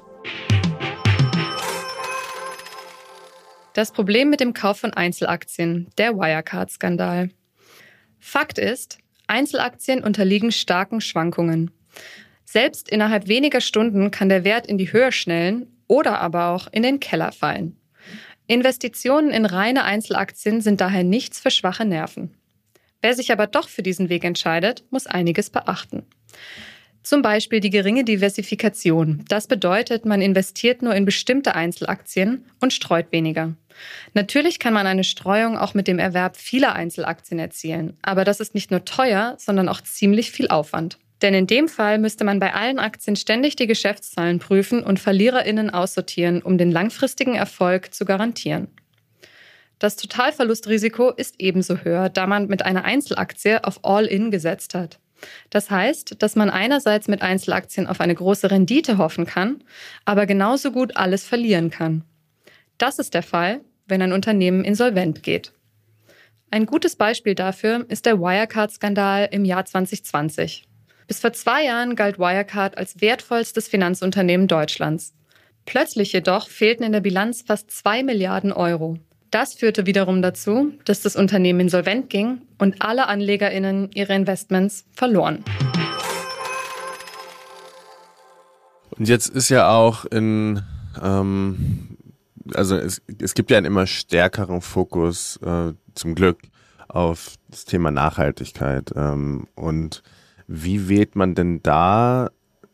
Das 3.73 3.91
Problem 3.91 4.29
mit 4.29 4.39
dem 4.39 4.53
Kauf 4.53 4.79
von 4.79 4.93
Einzelaktien, 4.93 5.87
der 5.97 6.15
Wirecard-Skandal. 6.15 7.29
Fakt 8.19 8.57
ist, 8.57 8.97
Einzelaktien 9.27 10.03
unterliegen 10.03 10.51
starken 10.51 11.01
Schwankungen. 11.01 11.69
Selbst 12.45 12.89
innerhalb 12.89 13.27
weniger 13.27 13.61
Stunden 13.61 14.09
kann 14.09 14.29
der 14.29 14.45
Wert 14.45 14.65
in 14.65 14.77
die 14.77 14.91
Höhe 14.91 15.11
schnellen 15.11 15.67
oder 15.87 16.21
aber 16.21 16.47
auch 16.47 16.67
in 16.71 16.81
den 16.81 16.99
Keller 16.99 17.33
fallen. 17.33 17.77
Investitionen 18.47 19.31
in 19.31 19.45
reine 19.45 19.83
Einzelaktien 19.83 20.61
sind 20.61 20.79
daher 20.79 21.03
nichts 21.03 21.39
für 21.39 21.51
schwache 21.51 21.85
Nerven. 21.85 22.33
Wer 23.01 23.13
sich 23.13 23.31
aber 23.31 23.45
doch 23.45 23.67
für 23.67 23.83
diesen 23.83 24.09
Weg 24.09 24.23
entscheidet, 24.23 24.85
muss 24.89 25.05
einiges 25.05 25.49
beachten. 25.49 26.03
Zum 27.03 27.21
Beispiel 27.21 27.59
die 27.59 27.69
geringe 27.69 28.03
Diversifikation. 28.03 29.23
Das 29.29 29.47
bedeutet, 29.47 30.05
man 30.05 30.21
investiert 30.21 30.81
nur 30.81 30.93
in 30.93 31.05
bestimmte 31.05 31.55
Einzelaktien 31.55 32.45
und 32.59 32.73
streut 32.73 33.11
weniger. 33.11 33.55
Natürlich 34.13 34.59
kann 34.59 34.73
man 34.73 34.87
eine 34.87 35.03
Streuung 35.03 35.57
auch 35.57 35.73
mit 35.73 35.87
dem 35.87 35.99
Erwerb 35.99 36.35
vieler 36.35 36.73
Einzelaktien 36.73 37.39
erzielen, 37.39 37.95
aber 38.01 38.25
das 38.25 38.39
ist 38.39 38.55
nicht 38.55 38.71
nur 38.71 38.83
teuer, 38.83 39.35
sondern 39.37 39.69
auch 39.69 39.81
ziemlich 39.81 40.31
viel 40.31 40.47
Aufwand. 40.47 40.97
Denn 41.21 41.33
in 41.33 41.47
dem 41.47 41.67
Fall 41.67 41.97
müsste 41.97 42.23
man 42.23 42.39
bei 42.39 42.53
allen 42.53 42.79
Aktien 42.79 43.15
ständig 43.15 43.55
die 43.55 43.67
Geschäftszahlen 43.67 44.39
prüfen 44.39 44.83
und 44.83 44.99
Verliererinnen 44.99 45.69
aussortieren, 45.69 46.41
um 46.41 46.57
den 46.57 46.71
langfristigen 46.71 47.35
Erfolg 47.35 47.93
zu 47.93 48.05
garantieren. 48.05 48.67
Das 49.79 49.95
Totalverlustrisiko 49.95 51.11
ist 51.11 51.35
ebenso 51.39 51.77
höher, 51.77 52.09
da 52.09 52.27
man 52.27 52.47
mit 52.47 52.63
einer 52.63 52.83
Einzelaktie 52.83 53.63
auf 53.63 53.83
All-In 53.83 54.31
gesetzt 54.31 54.73
hat. 54.73 54.99
Das 55.49 55.71
heißt, 55.71 56.21
dass 56.21 56.35
man 56.35 56.49
einerseits 56.49 57.07
mit 57.07 57.21
Einzelaktien 57.21 57.87
auf 57.87 58.01
eine 58.01 58.15
große 58.15 58.51
Rendite 58.51 58.97
hoffen 58.97 59.25
kann, 59.25 59.63
aber 60.05 60.25
genauso 60.25 60.71
gut 60.71 60.95
alles 60.95 61.25
verlieren 61.25 61.69
kann. 61.71 62.03
Das 62.77 62.99
ist 62.99 63.13
der 63.13 63.23
Fall, 63.23 63.61
wenn 63.87 64.01
ein 64.01 64.13
Unternehmen 64.13 64.63
insolvent 64.63 65.23
geht. 65.23 65.53
Ein 66.49 66.65
gutes 66.65 66.95
Beispiel 66.95 67.35
dafür 67.35 67.85
ist 67.89 68.05
der 68.05 68.19
Wirecard-Skandal 68.19 69.29
im 69.31 69.45
Jahr 69.45 69.65
2020. 69.65 70.66
Bis 71.07 71.21
vor 71.21 71.31
zwei 71.31 71.63
Jahren 71.63 71.95
galt 71.95 72.19
Wirecard 72.19 72.77
als 72.77 72.99
wertvollstes 72.99 73.69
Finanzunternehmen 73.69 74.49
Deutschlands. 74.49 75.13
Plötzlich 75.65 76.11
jedoch 76.11 76.49
fehlten 76.49 76.83
in 76.83 76.91
der 76.91 76.99
Bilanz 76.99 77.43
fast 77.43 77.71
zwei 77.71 78.03
Milliarden 78.03 78.51
Euro. 78.51 78.99
Das 79.31 79.53
führte 79.53 79.85
wiederum 79.85 80.21
dazu, 80.21 80.73
dass 80.83 81.01
das 81.01 81.15
Unternehmen 81.15 81.61
insolvent 81.61 82.09
ging 82.09 82.41
und 82.57 82.81
alle 82.81 83.07
Anlegerinnen 83.07 83.89
ihre 83.93 84.15
Investments 84.15 84.85
verloren. 84.91 85.45
Und 88.89 89.07
jetzt 89.07 89.29
ist 89.29 89.47
ja 89.47 89.69
auch 89.69 90.03
in, 90.03 90.61
ähm, 91.01 91.97
also 92.53 92.75
es, 92.75 93.01
es 93.17 93.33
gibt 93.33 93.49
ja 93.49 93.55
einen 93.55 93.67
immer 93.67 93.87
stärkeren 93.87 94.59
Fokus 94.59 95.37
äh, 95.37 95.71
zum 95.95 96.15
Glück 96.15 96.39
auf 96.89 97.35
das 97.49 97.63
Thema 97.63 97.91
Nachhaltigkeit 97.91 98.91
ähm, 98.93 99.47
und 99.55 100.03
wie 100.47 100.89
wählt 100.89 101.15
man 101.15 101.35
denn 101.35 101.61
da 101.61 102.29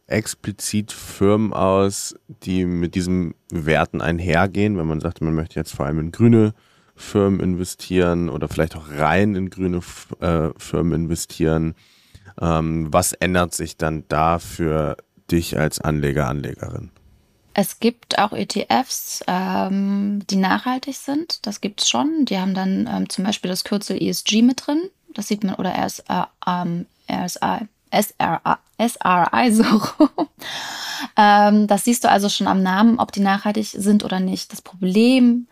explizit 0.08 0.92
Firmen 0.92 1.54
aus, 1.54 2.16
die 2.28 2.66
mit 2.66 2.96
diesen 2.96 3.36
Werten 3.52 4.02
einhergehen, 4.02 4.78
wenn 4.78 4.88
man 4.88 5.00
sagt, 5.00 5.22
man 5.22 5.34
möchte 5.34 5.56
jetzt 5.56 5.74
vor 5.74 5.86
allem 5.86 6.00
in 6.00 6.12
grüne 6.12 6.54
Firmen 6.96 7.40
investieren 7.40 8.30
oder 8.30 8.48
vielleicht 8.48 8.76
auch 8.76 8.90
rein 8.90 9.36
in 9.36 9.50
grüne 9.50 9.82
äh, 10.20 10.50
Firmen 10.58 11.06
investieren. 11.06 11.74
Ähm, 12.40 12.92
was 12.92 13.14
ändert 13.14 13.54
sich 13.54 13.78
dann 13.78 14.04
da 14.08 14.40
für 14.40 14.98
dich 15.32 15.58
als 15.58 15.82
Anleger, 15.82 16.28
Anlegerin? 16.28 16.92
Es 17.56 17.80
gibt 17.80 18.18
auch 18.18 18.34
ETFs, 18.34 19.24
ähm, 19.28 20.24
die 20.30 20.38
nachhaltig 20.38 20.96
sind. 20.96 21.46
Das 21.46 21.62
gibt 21.62 21.82
es 21.82 21.90
schon. 21.90 22.26
Die 22.26 22.38
haben 22.40 22.56
dann 22.56 22.90
ähm, 22.92 23.10
zum 23.10 23.26
Beispiel 23.26 23.50
das 23.50 23.64
Kürzel 23.64 24.02
ESG 24.02 24.42
mit 24.42 24.66
drin. 24.66 24.90
Das 25.14 25.28
sieht 25.28 25.44
man, 25.44 25.56
oder 25.56 25.74
RSA, 25.76 26.30
ähm, 26.48 26.86
SRI, 27.08 27.68
SRI 28.80 29.52
so 29.52 29.82
ähm, 31.18 31.68
das 31.68 31.84
siehst 31.86 32.04
du 32.04 32.10
also 32.10 32.30
schon 32.30 32.48
am 32.48 32.64
Namen, 32.64 33.00
ob 33.00 33.12
die 33.12 33.20
nachhaltig 33.20 33.68
sind 33.68 34.04
oder 34.04 34.20
nicht. 34.20 34.52
Das 34.52 34.62
Problem 34.62 35.48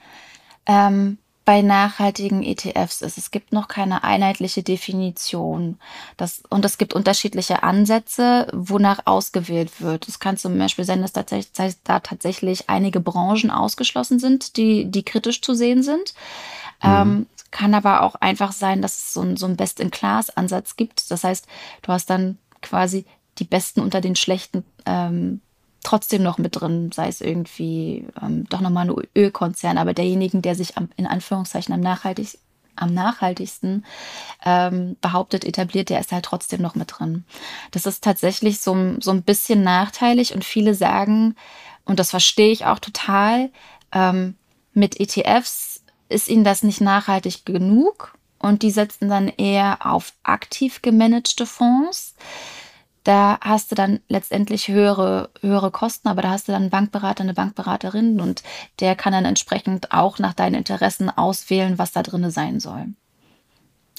ähm, 0.66 1.18
bei 1.44 1.62
nachhaltigen 1.62 2.44
ETFs 2.44 3.02
ist, 3.02 3.18
es 3.18 3.32
gibt 3.32 3.52
noch 3.52 3.68
keine 3.68 4.04
einheitliche 4.04 4.62
Definition. 4.62 5.80
Das, 6.16 6.44
und 6.50 6.64
es 6.66 6.78
gibt 6.78 6.94
unterschiedliche 6.94 7.64
Ansätze, 7.64 8.48
wonach 8.54 9.00
ausgewählt 9.06 9.82
wird. 9.82 10.08
Es 10.08 10.20
kann 10.20 10.38
zum 10.38 10.58
Beispiel 10.58 10.86
sein, 10.86 11.02
dass 11.02 11.14
tatsächlich, 11.14 11.78
da 11.84 12.00
tatsächlich 12.00 12.70
einige 12.70 13.00
Branchen 13.00 13.50
ausgeschlossen 13.50 14.20
sind, 14.20 14.56
die, 14.56 14.86
die 14.86 15.04
kritisch 15.04 15.42
zu 15.42 15.56
sehen 15.56 15.82
sind. 15.82 16.14
Mhm. 16.84 16.90
Ähm, 16.90 17.26
kann 17.52 17.74
aber 17.74 18.02
auch 18.02 18.16
einfach 18.16 18.52
sein, 18.54 18.82
dass 18.82 18.98
es 18.98 19.14
so 19.14 19.22
ein, 19.22 19.38
so 19.38 19.46
ein 19.46 19.58
Best-in-Class-Ansatz 19.58 20.78
gibt. 20.78 21.12
Das 21.12 21.24
heißt, 21.24 21.48
du 21.82 21.92
hast 21.92 22.10
dann 22.10 22.38
quasi 22.62 23.06
die 23.38 23.44
Besten 23.44 23.82
unter 23.82 24.02
den 24.02 24.16
Schlechten 24.16 24.64
ähm, 24.86 25.42
trotzdem 25.84 26.24
noch 26.24 26.38
mit 26.38 26.60
drin, 26.60 26.92
sei 26.94 27.08
es 27.08 27.22
irgendwie 27.22 28.08
ähm, 28.22 28.46
doch 28.50 28.62
nochmal 28.62 28.90
ein 28.90 28.96
Ölkonzern, 29.16 29.78
aber 29.78 29.94
derjenigen, 29.94 30.42
der 30.42 30.56
sich 30.56 30.78
am, 30.78 30.90
in 30.96 31.08
Anführungszeichen 31.08 31.74
am, 31.74 31.82
nachhaltig, 31.82 32.38
am 32.76 32.94
nachhaltigsten 32.94 33.86
ähm, 34.46 34.96
behauptet, 35.02 35.44
etabliert, 35.44 35.90
der 35.90 36.00
ist 36.00 36.12
halt 36.12 36.26
trotzdem 36.26 36.62
noch 36.62 36.76
mit 36.76 37.00
drin. 37.00 37.26
Das 37.72 37.86
ist 37.86 38.04
tatsächlich 38.04 38.60
so, 38.60 38.96
so 39.00 39.12
ein 39.12 39.24
bisschen 39.24 39.64
nachteilig 39.64 40.34
und 40.34 40.46
viele 40.46 40.76
sagen, 40.76 41.36
und 41.86 42.00
das 42.00 42.12
verstehe 42.12 42.52
ich 42.52 42.66
auch 42.66 42.80
total, 42.80 43.50
ähm, 43.92 44.36
mit 44.74 45.00
ETFs 45.00 45.71
ist 46.12 46.28
ihnen 46.28 46.44
das 46.44 46.64
nicht 46.64 46.82
nachhaltig 46.82 47.46
genug 47.46 48.14
und 48.40 48.64
die 48.64 48.72
setzen 48.72 49.10
dann 49.10 49.28
eher 49.28 49.86
auf 49.86 50.14
aktiv 50.24 50.82
gemanagte 50.82 51.46
Fonds. 51.46 52.16
Da 53.04 53.40
hast 53.42 53.72
du 53.72 53.76
dann 53.76 54.00
letztendlich 54.10 54.68
höhere, 54.68 55.32
höhere 55.42 55.72
Kosten, 55.72 56.08
aber 56.08 56.22
da 56.22 56.30
hast 56.30 56.48
du 56.48 56.52
dann 56.52 56.64
einen 56.64 56.70
Bankberater, 56.70 57.24
eine 57.24 57.34
Bankberaterin 57.34 58.20
und 58.20 58.44
der 58.80 58.96
kann 58.96 59.14
dann 59.14 59.26
entsprechend 59.26 59.92
auch 59.92 60.20
nach 60.20 60.34
deinen 60.34 60.56
Interessen 60.56 61.10
auswählen, 61.10 61.80
was 61.80 61.92
da 61.92 62.04
drin 62.04 62.30
sein 62.30 62.60
soll. 62.60 62.88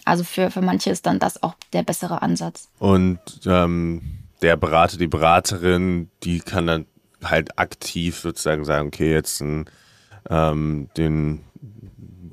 Also 0.04 0.24
für, 0.24 0.50
für 0.50 0.62
manche 0.62 0.90
ist 0.90 1.06
dann 1.06 1.18
das 1.18 1.42
auch 1.42 1.54
der 1.72 1.82
bessere 1.82 2.22
Ansatz. 2.22 2.68
Und 2.78 3.20
ähm, 3.46 4.02
der 4.40 4.56
Berater, 4.56 4.98
die 4.98 5.06
Beraterin, 5.08 6.10
die 6.22 6.40
kann 6.40 6.66
dann 6.66 6.86
halt 7.22 7.58
aktiv 7.58 8.18
sozusagen 8.18 8.64
sagen, 8.64 8.88
okay, 8.88 9.12
jetzt 9.12 9.40
ein, 9.40 9.66
ähm, 10.28 10.88
den 10.96 11.44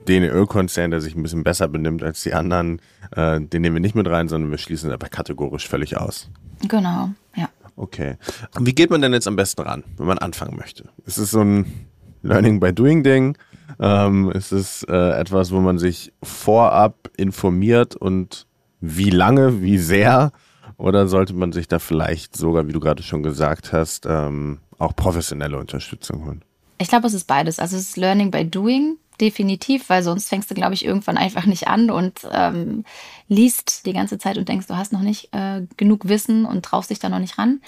den 0.10 0.24
Ölkonzern, 0.24 0.92
der 0.92 1.02
sich 1.02 1.16
ein 1.16 1.24
bisschen 1.24 1.44
besser 1.44 1.68
benimmt 1.68 2.04
als 2.04 2.24
die 2.24 2.34
anderen, 2.34 2.82
äh, 3.16 3.40
den 3.40 3.62
nehmen 3.62 3.76
wir 3.76 3.82
nicht 3.82 3.96
mit 3.96 4.08
rein, 4.08 4.28
sondern 4.28 4.52
wir 4.52 4.58
schließen 4.58 4.92
aber 4.92 5.08
kategorisch 5.08 5.68
völlig 5.68 5.98
aus. 5.98 6.30
Genau, 6.68 7.12
ja. 7.36 7.50
Okay. 7.76 8.18
Und 8.58 8.66
wie 8.66 8.74
geht 8.74 8.90
man 8.90 9.02
denn 9.02 9.14
jetzt 9.14 9.28
am 9.28 9.36
besten 9.36 9.62
ran, 9.62 9.84
wenn 9.98 10.08
man 10.08 10.18
anfangen 10.18 10.58
möchte? 10.58 10.90
Ist 11.06 11.18
es 11.18 11.32
so 11.32 11.42
ein 11.42 11.88
Learning 12.22 12.60
by 12.60 12.74
Doing 12.74 13.04
Ding? 13.04 13.38
Ähm, 13.80 14.32
ist 14.32 14.52
es 14.52 14.84
äh, 14.84 15.20
etwas, 15.20 15.52
wo 15.52 15.60
man 15.62 15.78
sich 15.78 16.12
vorab 16.22 17.10
informiert 17.16 17.96
und 17.96 18.48
wie 18.82 19.10
lange, 19.10 19.62
wie 19.62 19.78
sehr? 19.78 20.32
Oder 20.78 21.08
sollte 21.08 21.34
man 21.34 21.52
sich 21.52 21.68
da 21.68 21.80
vielleicht 21.80 22.36
sogar, 22.36 22.68
wie 22.68 22.72
du 22.72 22.80
gerade 22.80 23.04
schon 23.04 23.24
gesagt 23.24 23.72
hast, 23.72 24.06
ähm, 24.06 24.60
auch 24.78 24.96
professionelle 24.96 25.58
Unterstützung 25.58 26.26
holen? 26.26 26.44
Ich 26.80 26.88
glaube, 26.88 27.08
es 27.08 27.14
ist 27.14 27.28
beides. 27.28 27.60
Also 27.60 27.76
es 27.76 27.90
ist 27.90 27.98
Learning 27.98 28.32
by 28.32 28.46
Doing, 28.50 28.98
definitiv, 29.22 29.90
weil 29.90 30.04
sonst 30.04 30.30
fängst 30.30 30.50
du, 30.50 30.56
glaube 30.56 30.74
ich, 30.74 30.86
irgendwann 30.86 31.18
einfach 31.18 31.46
nicht 31.46 31.68
an 31.68 31.92
und 31.92 32.22
ähm, 32.32 32.86
liest 33.28 33.86
die 33.86 33.94
ganze 33.94 34.18
Zeit 34.18 34.38
und 34.38 34.50
denkst, 34.50 34.68
du 34.68 34.78
hast 34.78 34.94
noch 34.94 35.02
nicht 35.02 35.34
äh, 35.34 35.62
genug 35.78 36.08
Wissen 36.08 36.46
und 36.46 36.64
traust 36.64 36.90
dich 36.90 37.00
da 37.00 37.10
noch 37.10 37.20
nicht 37.20 37.38
ran. 37.38 37.62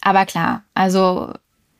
Aber 0.00 0.26
klar, 0.26 0.64
also 0.74 1.32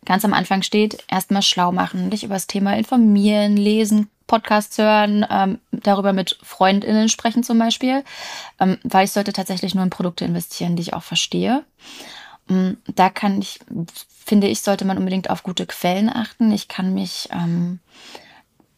ganz 0.04 0.24
am 0.24 0.32
Anfang 0.32 0.62
steht, 0.62 1.04
erstmal 1.08 1.42
schlau 1.42 1.72
machen, 1.72 2.10
dich 2.10 2.24
über 2.24 2.34
das 2.34 2.46
Thema 2.46 2.76
informieren, 2.76 3.56
lesen, 3.56 4.08
Podcasts 4.26 4.78
hören, 4.78 5.24
ähm, 5.30 5.58
darüber 5.70 6.12
mit 6.12 6.38
FreundInnen 6.42 7.08
sprechen 7.08 7.42
zum 7.42 7.58
Beispiel, 7.58 8.04
ähm, 8.58 8.78
weil 8.82 9.04
ich 9.04 9.12
sollte 9.12 9.32
tatsächlich 9.32 9.74
nur 9.74 9.84
in 9.84 9.90
Produkte 9.90 10.24
investieren, 10.24 10.76
die 10.76 10.82
ich 10.82 10.94
auch 10.94 11.02
verstehe. 11.02 11.64
Ähm, 12.48 12.78
da 12.86 13.10
kann 13.10 13.40
ich, 13.40 13.60
finde 14.24 14.48
ich, 14.48 14.62
sollte 14.62 14.84
man 14.84 14.98
unbedingt 14.98 15.30
auf 15.30 15.42
gute 15.42 15.66
Quellen 15.66 16.08
achten. 16.08 16.50
Ich 16.52 16.68
kann 16.68 16.94
mich 16.94 17.28
ähm, 17.32 17.80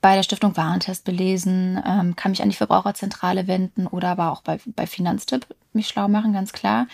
bei 0.00 0.14
der 0.14 0.22
Stiftung 0.22 0.56
Warentest 0.56 1.04
belesen, 1.04 1.82
ähm, 1.84 2.14
kann 2.14 2.30
mich 2.30 2.42
an 2.42 2.48
die 2.48 2.56
Verbraucherzentrale 2.56 3.46
wenden 3.46 3.86
oder 3.86 4.10
aber 4.10 4.30
auch 4.30 4.42
bei, 4.42 4.60
bei 4.66 4.86
Finanztipp 4.86 5.46
mich 5.72 5.88
schlau 5.88 6.08
machen, 6.08 6.32
ganz 6.32 6.52
klar. 6.52 6.86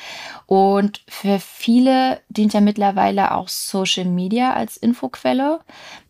Und 0.47 1.03
für 1.09 1.39
viele 1.39 2.21
dient 2.29 2.55
ja 2.55 2.61
mittlerweile 2.61 3.35
auch 3.35 3.49
Social 3.49 4.07
Media 4.07 4.55
als 4.55 4.77
Infoquelle. 4.77 5.61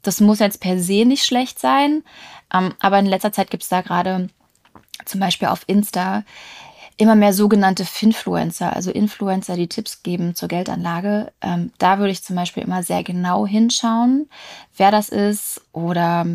Das 0.03 0.21
muss 0.21 0.39
jetzt 0.39 0.61
per 0.61 0.79
se 0.79 1.05
nicht 1.05 1.25
schlecht 1.25 1.59
sein, 1.59 2.05
ähm, 2.53 2.75
aber 2.81 2.99
in 2.99 3.07
letzter 3.07 3.33
Zeit 3.33 3.51
gibt 3.51 3.65
es 3.65 3.69
da 3.69 3.81
gerade 3.81 4.29
zum 5.05 5.21
Beispiel 5.21 5.49
auf 5.49 5.65
Insta 5.67 6.23
immer 6.97 7.15
mehr 7.15 7.33
sogenannte 7.33 7.85
Finfluencer, 7.85 8.75
also 8.75 8.91
Influencer, 8.91 9.57
die 9.57 9.69
Tipps 9.69 10.03
geben 10.03 10.35
zur 10.35 10.49
Geldanlage. 10.49 11.33
Ähm, 11.41 11.73
da 11.79 11.99
würde 11.99 12.13
ich 12.13 12.23
zum 12.23 12.37
Beispiel 12.37 12.63
immer 12.63 12.83
sehr 12.83 13.03
genau 13.03 13.47
hinschauen, 13.47 14.29
wer 14.77 14.91
das 14.91 15.09
ist 15.09 15.61
oder 15.73 16.27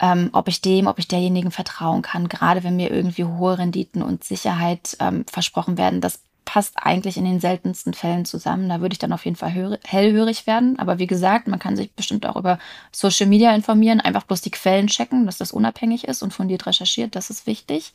ähm, 0.00 0.30
ob 0.32 0.48
ich 0.48 0.60
dem, 0.60 0.86
ob 0.86 0.98
ich 0.98 1.08
derjenigen 1.08 1.50
vertrauen 1.50 2.02
kann. 2.02 2.28
Gerade 2.28 2.64
wenn 2.64 2.76
mir 2.76 2.90
irgendwie 2.90 3.24
hohe 3.24 3.58
Renditen 3.58 4.02
und 4.02 4.24
Sicherheit 4.24 4.96
ähm, 5.00 5.24
versprochen 5.30 5.78
werden, 5.78 6.00
das 6.00 6.20
passt 6.44 6.74
eigentlich 6.76 7.16
in 7.16 7.24
den 7.24 7.40
seltensten 7.40 7.94
Fällen 7.94 8.24
zusammen. 8.24 8.68
Da 8.68 8.80
würde 8.80 8.92
ich 8.92 8.98
dann 8.98 9.12
auf 9.12 9.24
jeden 9.24 9.36
Fall 9.36 9.78
hellhörig 9.84 10.46
werden. 10.46 10.78
Aber 10.78 10.98
wie 10.98 11.06
gesagt, 11.06 11.46
man 11.48 11.60
kann 11.60 11.76
sich 11.76 11.92
bestimmt 11.92 12.26
auch 12.26 12.36
über 12.36 12.58
Social 12.90 13.26
Media 13.26 13.54
informieren, 13.54 14.00
einfach 14.00 14.24
bloß 14.24 14.40
die 14.40 14.50
Quellen 14.50 14.88
checken, 14.88 15.24
dass 15.24 15.38
das 15.38 15.52
unabhängig 15.52 16.04
ist 16.08 16.22
und 16.22 16.34
fundiert 16.34 16.66
recherchiert. 16.66 17.14
Das 17.14 17.30
ist 17.30 17.46
wichtig. 17.46 17.92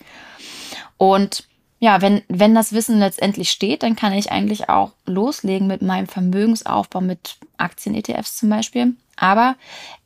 Und 0.95 1.43
ja, 1.79 2.01
wenn, 2.01 2.21
wenn 2.27 2.55
das 2.55 2.73
Wissen 2.73 2.99
letztendlich 2.99 3.51
steht, 3.51 3.83
dann 3.83 3.95
kann 3.95 4.13
ich 4.13 4.31
eigentlich 4.31 4.69
auch 4.69 4.93
loslegen 5.05 5.67
mit 5.67 5.81
meinem 5.81 6.07
Vermögensaufbau 6.07 7.01
mit 7.01 7.37
Aktien-ETFs 7.57 8.37
zum 8.37 8.49
Beispiel. 8.49 8.95
Aber 9.15 9.55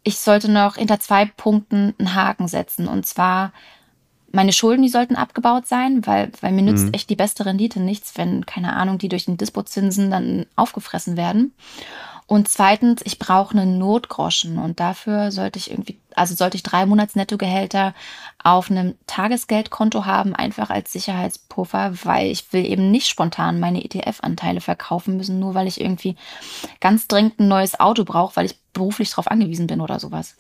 ich 0.04 0.20
sollte 0.20 0.52
noch 0.52 0.76
hinter 0.76 1.00
zwei 1.00 1.26
Punkten 1.26 1.94
einen 1.98 2.14
Haken 2.14 2.48
setzen. 2.48 2.88
Und 2.88 3.06
zwar 3.06 3.54
meine 4.34 4.54
Schulden, 4.54 4.82
die 4.82 4.90
sollten 4.90 5.16
abgebaut 5.16 5.68
sein, 5.68 6.06
weil, 6.06 6.32
weil 6.42 6.52
mir 6.52 6.62
nützt 6.62 6.88
mhm. 6.88 6.94
echt 6.94 7.10
die 7.10 7.16
beste 7.16 7.46
Rendite 7.46 7.80
nichts, 7.80 8.18
wenn, 8.18 8.46
keine 8.46 8.74
Ahnung, 8.74 8.98
die 8.98 9.10
durch 9.10 9.26
den 9.26 9.38
Dispozinsen 9.38 10.12
dann 10.12 10.46
aufgefressen 10.56 11.16
werden. 11.16 11.54
Und 12.28 12.48
zweitens, 12.48 13.02
ich 13.04 13.20
brauche 13.20 13.58
einen 13.58 13.78
Notgroschen 13.78 14.58
und 14.58 14.80
dafür 14.80 15.32
sollte 15.32 15.60
ich 15.60 15.70
irgendwie, 15.70 16.00
also 16.16 16.36
sollte 16.36 16.58
ich 16.58 16.64
drei 16.64 16.86
Monats 16.86 17.16
Nettogehälter 17.16 17.94
auf 18.44 18.72
einem 18.72 18.96
Tagesgeldkonto 19.08 20.06
haben, 20.06 20.36
einfach 20.36 20.70
als 20.70 20.92
Sicherheitspuffer, 20.92 21.94
weil 22.04 22.32
ich 22.32 22.52
will 22.54 22.66
eben 22.66 22.92
nicht 22.92 23.08
spontan 23.08 23.60
meine 23.60 23.84
ETF-Anteile 23.84 24.62
verkaufen 24.62 25.18
müssen, 25.18 25.40
nur 25.40 25.54
weil 25.54 25.68
ich 25.68 25.80
irgendwie 25.80 26.16
ganz 26.80 27.08
dringend 27.08 27.40
ein 27.40 27.48
neues 27.48 27.80
Auto 27.80 28.04
brauche, 28.04 28.36
weil 28.36 28.46
ich 28.46 28.56
beruflich 28.74 29.10
darauf 29.10 29.30
angewiesen 29.30 29.68
bin 29.68 29.82
oder 29.82 30.00
sowas. 30.00 30.36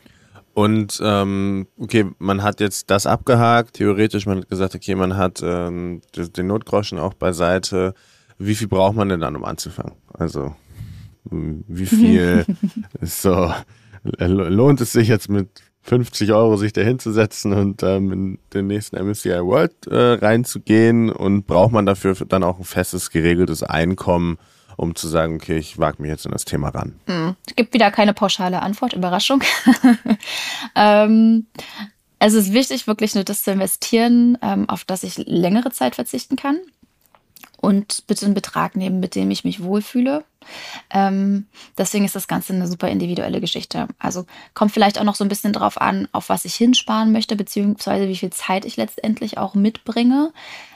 Und 0.54 1.00
ähm, 1.04 1.68
okay, 1.78 2.06
man 2.20 2.44
hat 2.44 2.60
jetzt 2.60 2.90
das 2.90 3.06
abgehakt, 3.06 3.75
theoretisch, 3.75 4.25
man 4.25 4.40
hat 4.40 4.50
gesagt, 4.50 4.75
okay, 4.75 4.96
man 4.96 5.16
hat 5.16 5.42
ähm, 5.42 6.01
den 6.16 6.48
Notgroschen 6.48 7.00
auch 7.00 7.13
beiseite. 7.13 7.94
Wie 8.38 8.56
viel 8.56 8.68
braucht 8.68 8.96
man 8.96 9.08
denn 9.10 9.22
dann, 9.22 9.36
um 9.36 9.46
anzufangen? 9.46 9.94
Also 10.13 10.56
wie 11.24 11.86
viel 11.86 12.46
so 13.01 13.54
lohnt 14.03 14.81
es 14.81 14.91
sich 14.91 15.08
jetzt 15.08 15.29
mit 15.29 15.62
50 15.84 16.31
Euro 16.31 16.58
sich 16.58 16.74
da 16.74 16.81
hinzusetzen 16.81 17.53
und 17.53 17.84
ähm, 17.84 18.12
in 18.12 18.39
den 18.53 18.67
nächsten 18.67 19.03
MSCI 19.03 19.43
World 19.43 19.88
äh, 19.88 20.13
reinzugehen 20.13 21.09
und 21.09 21.48
braucht 21.48 21.72
man 21.72 21.85
dafür 21.85 22.16
dann 22.27 22.44
auch 22.44 22.59
ein 22.59 22.66
festes, 22.66 23.09
geregeltes 23.09 23.64
Einkommen, 23.64 24.37
um 24.77 24.96
zu 24.96 25.07
sagen, 25.07 25.35
okay, 25.35 25.57
ich 25.57 25.79
wage 25.79 26.01
mich 26.01 26.09
jetzt 26.09 26.25
in 26.25 26.31
das 26.31 26.46
Thema 26.46 26.70
ran? 26.70 27.00
Hm, 27.07 27.35
es 27.48 27.55
gibt 27.55 27.74
wieder 27.74 27.90
keine 27.90 28.14
pauschale 28.14 28.61
Antwort, 28.61 28.94
Überraschung. 28.94 29.44
ähm, 30.75 31.48
es 32.20 32.33
ist 32.33 32.53
wichtig, 32.53 32.85
wirklich 32.85 33.16
nur 33.16 33.24
das 33.24 33.44
zu 33.44 33.51
investieren, 33.51 34.37
ähm, 34.44 34.70
auf 34.70 34.83
das 34.83 35.01
ich 35.01 35.18
längere 35.25 35.72
Zeit 35.72 35.96
verzichten 35.96 36.35
kann 36.35 36.59
und 37.61 38.03
bitte 38.07 38.25
einen 38.25 38.33
Betrag 38.33 38.75
nehmen, 38.75 39.00
mit 39.00 39.15
dem 39.15 39.31
ich 39.31 39.43
mich 39.43 39.63
wohlfühle. 39.63 40.25
Ähm, 40.89 41.45
deswegen 41.77 42.03
ist 42.05 42.15
das 42.15 42.27
Ganze 42.27 42.53
eine 42.53 42.67
super 42.67 42.89
individuelle 42.89 43.39
Geschichte. 43.39 43.87
Also 44.00 44.25
kommt 44.53 44.71
vielleicht 44.71 45.00
auch 45.00 45.03
noch 45.03 45.15
so 45.15 45.24
ein 45.24 45.29
bisschen 45.29 45.53
drauf 45.53 45.79
an, 45.79 46.07
auf 46.11 46.29
was 46.29 46.43
ich 46.45 46.55
hinsparen 46.55 47.11
möchte, 47.11 47.35
beziehungsweise 47.35 48.07
wie 48.07 48.17
viel 48.17 48.31
Zeit 48.31 48.65
ich 48.65 48.77
letztendlich 48.77 49.37
auch 49.37 49.53
mitbringe. 49.53 50.33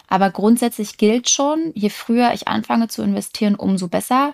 Aber 0.07 0.29
grundsätzlich 0.29 0.97
gilt 0.97 1.29
schon, 1.29 1.71
je 1.73 1.89
früher 1.89 2.31
ich 2.33 2.47
anfange 2.47 2.87
zu 2.87 3.01
investieren, 3.01 3.55
umso 3.55 3.87
besser 3.87 4.33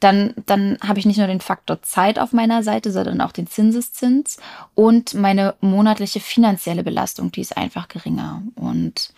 dann, 0.00 0.32
dann 0.46 0.78
habe 0.82 0.98
ich 0.98 1.06
nicht 1.06 1.18
nur 1.18 1.26
den 1.26 1.42
Faktor 1.42 1.82
Zeit 1.82 2.18
auf 2.18 2.32
meiner 2.32 2.62
Seite, 2.62 2.90
sondern 2.90 3.20
auch 3.20 3.32
den 3.32 3.46
Zinseszins 3.46 4.38
und 4.74 5.14
meine 5.14 5.54
monatliche 5.60 6.20
finanzielle 6.20 6.82
Belastung, 6.82 7.30
die 7.30 7.42
ist 7.42 7.56
einfach 7.56 7.86
geringer. 7.86 8.42
Und 8.56 9.12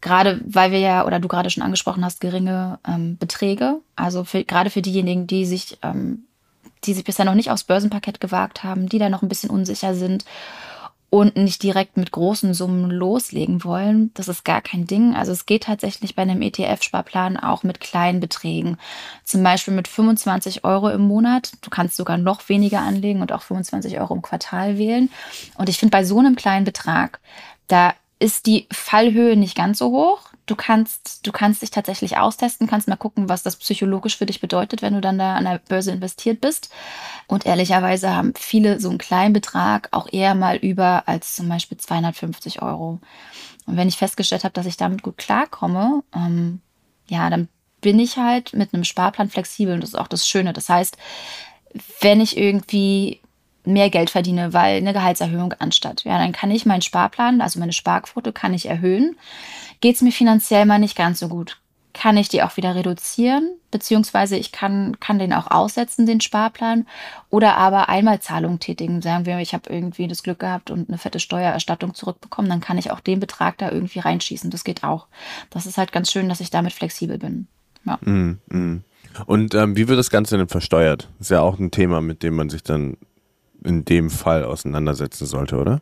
gerade 0.00 0.40
weil 0.46 0.72
wir 0.72 0.78
ja, 0.78 1.06
oder 1.06 1.20
du 1.20 1.28
gerade 1.28 1.50
schon 1.50 1.62
angesprochen 1.62 2.04
hast, 2.04 2.20
geringe 2.20 2.78
ähm, 2.86 3.16
Beträge, 3.18 3.80
also 3.96 4.24
für, 4.24 4.44
gerade 4.44 4.70
für 4.70 4.82
diejenigen, 4.82 5.26
die 5.26 5.44
sich, 5.44 5.78
ähm, 5.82 6.24
die 6.84 6.94
sich 6.94 7.04
bisher 7.04 7.24
noch 7.24 7.34
nicht 7.34 7.50
aufs 7.50 7.64
Börsenparkett 7.64 8.20
gewagt 8.20 8.64
haben, 8.64 8.88
die 8.88 8.98
da 8.98 9.08
noch 9.08 9.22
ein 9.22 9.28
bisschen 9.28 9.50
unsicher 9.50 9.94
sind 9.94 10.24
und 11.10 11.36
nicht 11.36 11.62
direkt 11.64 11.96
mit 11.96 12.12
großen 12.12 12.54
Summen 12.54 12.88
loslegen 12.88 13.64
wollen, 13.64 14.14
das 14.14 14.28
ist 14.28 14.44
gar 14.44 14.62
kein 14.62 14.86
Ding. 14.86 15.16
Also 15.16 15.32
es 15.32 15.44
geht 15.44 15.64
tatsächlich 15.64 16.14
bei 16.14 16.22
einem 16.22 16.40
ETF-Sparplan 16.40 17.36
auch 17.36 17.64
mit 17.64 17.80
kleinen 17.80 18.20
Beträgen. 18.20 18.78
Zum 19.24 19.42
Beispiel 19.42 19.74
mit 19.74 19.88
25 19.88 20.64
Euro 20.64 20.88
im 20.88 21.02
Monat. 21.02 21.52
Du 21.62 21.70
kannst 21.70 21.96
sogar 21.96 22.16
noch 22.16 22.48
weniger 22.48 22.80
anlegen 22.80 23.22
und 23.22 23.32
auch 23.32 23.42
25 23.42 23.98
Euro 23.98 24.14
im 24.14 24.22
Quartal 24.22 24.78
wählen. 24.78 25.10
Und 25.56 25.68
ich 25.68 25.78
finde, 25.78 25.90
bei 25.90 26.04
so 26.04 26.20
einem 26.20 26.36
kleinen 26.36 26.64
Betrag, 26.64 27.18
da 27.66 27.92
ist 28.20 28.46
die 28.46 28.68
Fallhöhe 28.70 29.34
nicht 29.34 29.56
ganz 29.56 29.78
so 29.78 29.90
hoch. 29.90 30.20
Du 30.44 30.54
kannst, 30.54 31.26
du 31.26 31.32
kannst 31.32 31.62
dich 31.62 31.70
tatsächlich 31.70 32.18
austesten, 32.18 32.66
kannst 32.66 32.86
mal 32.86 32.96
gucken, 32.96 33.28
was 33.28 33.42
das 33.42 33.56
psychologisch 33.56 34.18
für 34.18 34.26
dich 34.26 34.40
bedeutet, 34.40 34.82
wenn 34.82 34.94
du 34.94 35.00
dann 35.00 35.18
da 35.18 35.34
an 35.34 35.44
der 35.44 35.60
Börse 35.66 35.90
investiert 35.90 36.40
bist. 36.40 36.70
Und 37.26 37.46
ehrlicherweise 37.46 38.14
haben 38.14 38.34
viele 38.36 38.78
so 38.78 38.90
einen 38.90 38.98
kleinen 38.98 39.32
Betrag 39.32 39.88
auch 39.92 40.06
eher 40.12 40.34
mal 40.34 40.56
über 40.56 41.08
als 41.08 41.34
zum 41.34 41.48
Beispiel 41.48 41.78
250 41.78 42.60
Euro. 42.60 43.00
Und 43.66 43.76
wenn 43.76 43.88
ich 43.88 43.96
festgestellt 43.96 44.44
habe, 44.44 44.52
dass 44.52 44.66
ich 44.66 44.76
damit 44.76 45.02
gut 45.02 45.16
klarkomme, 45.16 46.02
ähm, 46.14 46.60
ja, 47.08 47.30
dann 47.30 47.48
bin 47.80 47.98
ich 47.98 48.18
halt 48.18 48.52
mit 48.52 48.74
einem 48.74 48.84
Sparplan 48.84 49.30
flexibel 49.30 49.74
und 49.74 49.80
das 49.80 49.90
ist 49.90 49.98
auch 49.98 50.08
das 50.08 50.28
Schöne. 50.28 50.52
Das 50.52 50.68
heißt, 50.68 50.98
wenn 52.00 52.20
ich 52.20 52.36
irgendwie 52.36 53.20
mehr 53.64 53.90
Geld 53.90 54.10
verdiene, 54.10 54.52
weil 54.52 54.76
eine 54.76 54.92
Gehaltserhöhung 54.92 55.54
anstatt. 55.58 56.04
Ja, 56.04 56.18
dann 56.18 56.32
kann 56.32 56.50
ich 56.50 56.66
meinen 56.66 56.82
Sparplan, 56.82 57.40
also 57.40 57.60
meine 57.60 57.72
Sparquote, 57.72 58.32
kann 58.32 58.54
ich 58.54 58.66
erhöhen. 58.66 59.16
Geht 59.80 59.96
es 59.96 60.02
mir 60.02 60.12
finanziell 60.12 60.66
mal 60.66 60.78
nicht 60.78 60.96
ganz 60.96 61.20
so 61.20 61.28
gut, 61.28 61.58
kann 61.92 62.16
ich 62.16 62.28
die 62.28 62.42
auch 62.42 62.56
wieder 62.56 62.74
reduzieren, 62.74 63.50
beziehungsweise 63.70 64.36
ich 64.36 64.52
kann, 64.52 64.98
kann 65.00 65.18
den 65.18 65.32
auch 65.32 65.50
aussetzen, 65.50 66.06
den 66.06 66.20
Sparplan, 66.20 66.86
oder 67.30 67.56
aber 67.56 67.88
Einmalzahlungen 67.88 68.60
tätigen. 68.60 69.02
Sagen 69.02 69.26
wir, 69.26 69.38
ich 69.38 69.54
habe 69.54 69.72
irgendwie 69.72 70.06
das 70.06 70.22
Glück 70.22 70.38
gehabt 70.38 70.70
und 70.70 70.88
eine 70.88 70.98
fette 70.98 71.20
Steuererstattung 71.20 71.94
zurückbekommen, 71.94 72.50
dann 72.50 72.60
kann 72.60 72.78
ich 72.78 72.90
auch 72.90 73.00
den 73.00 73.20
Betrag 73.20 73.58
da 73.58 73.70
irgendwie 73.70 74.00
reinschießen. 74.00 74.50
Das 74.50 74.64
geht 74.64 74.84
auch. 74.84 75.06
Das 75.50 75.66
ist 75.66 75.78
halt 75.78 75.92
ganz 75.92 76.10
schön, 76.10 76.28
dass 76.28 76.40
ich 76.40 76.50
damit 76.50 76.72
flexibel 76.72 77.18
bin. 77.18 77.48
Ja. 77.84 77.98
Mm, 78.02 78.38
mm. 78.48 78.84
Und 79.26 79.54
ähm, 79.54 79.76
wie 79.76 79.88
wird 79.88 79.98
das 79.98 80.10
Ganze 80.10 80.38
denn 80.38 80.48
versteuert? 80.48 81.08
Ist 81.18 81.30
ja 81.30 81.40
auch 81.40 81.58
ein 81.58 81.70
Thema, 81.70 82.00
mit 82.00 82.22
dem 82.22 82.36
man 82.36 82.48
sich 82.48 82.62
dann 82.62 82.96
in 83.64 83.84
dem 83.84 84.10
Fall 84.10 84.44
auseinandersetzen 84.44 85.26
sollte, 85.26 85.56
oder? 85.56 85.80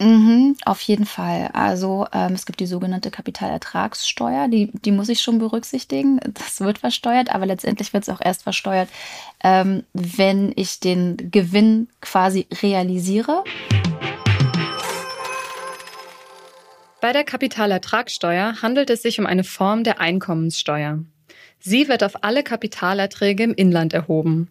Mhm, 0.00 0.56
auf 0.64 0.80
jeden 0.82 1.06
Fall. 1.06 1.50
Also 1.54 2.06
ähm, 2.12 2.32
es 2.34 2.46
gibt 2.46 2.60
die 2.60 2.66
sogenannte 2.66 3.10
Kapitalertragssteuer, 3.10 4.46
die, 4.46 4.70
die 4.84 4.92
muss 4.92 5.08
ich 5.08 5.20
schon 5.20 5.38
berücksichtigen. 5.38 6.20
Das 6.34 6.60
wird 6.60 6.78
versteuert, 6.78 7.34
aber 7.34 7.46
letztendlich 7.46 7.92
wird 7.92 8.04
es 8.04 8.08
auch 8.08 8.20
erst 8.20 8.44
versteuert, 8.44 8.88
ähm, 9.42 9.82
wenn 9.92 10.52
ich 10.54 10.78
den 10.78 11.16
Gewinn 11.32 11.88
quasi 12.00 12.46
realisiere. 12.62 13.42
Bei 17.00 17.12
der 17.12 17.24
Kapitalertragssteuer 17.24 18.62
handelt 18.62 18.90
es 18.90 19.02
sich 19.02 19.18
um 19.18 19.26
eine 19.26 19.44
Form 19.44 19.82
der 19.82 20.00
Einkommenssteuer. 20.00 21.00
Sie 21.60 21.88
wird 21.88 22.04
auf 22.04 22.22
alle 22.22 22.44
Kapitalerträge 22.44 23.42
im 23.42 23.54
Inland 23.54 23.92
erhoben. 23.94 24.48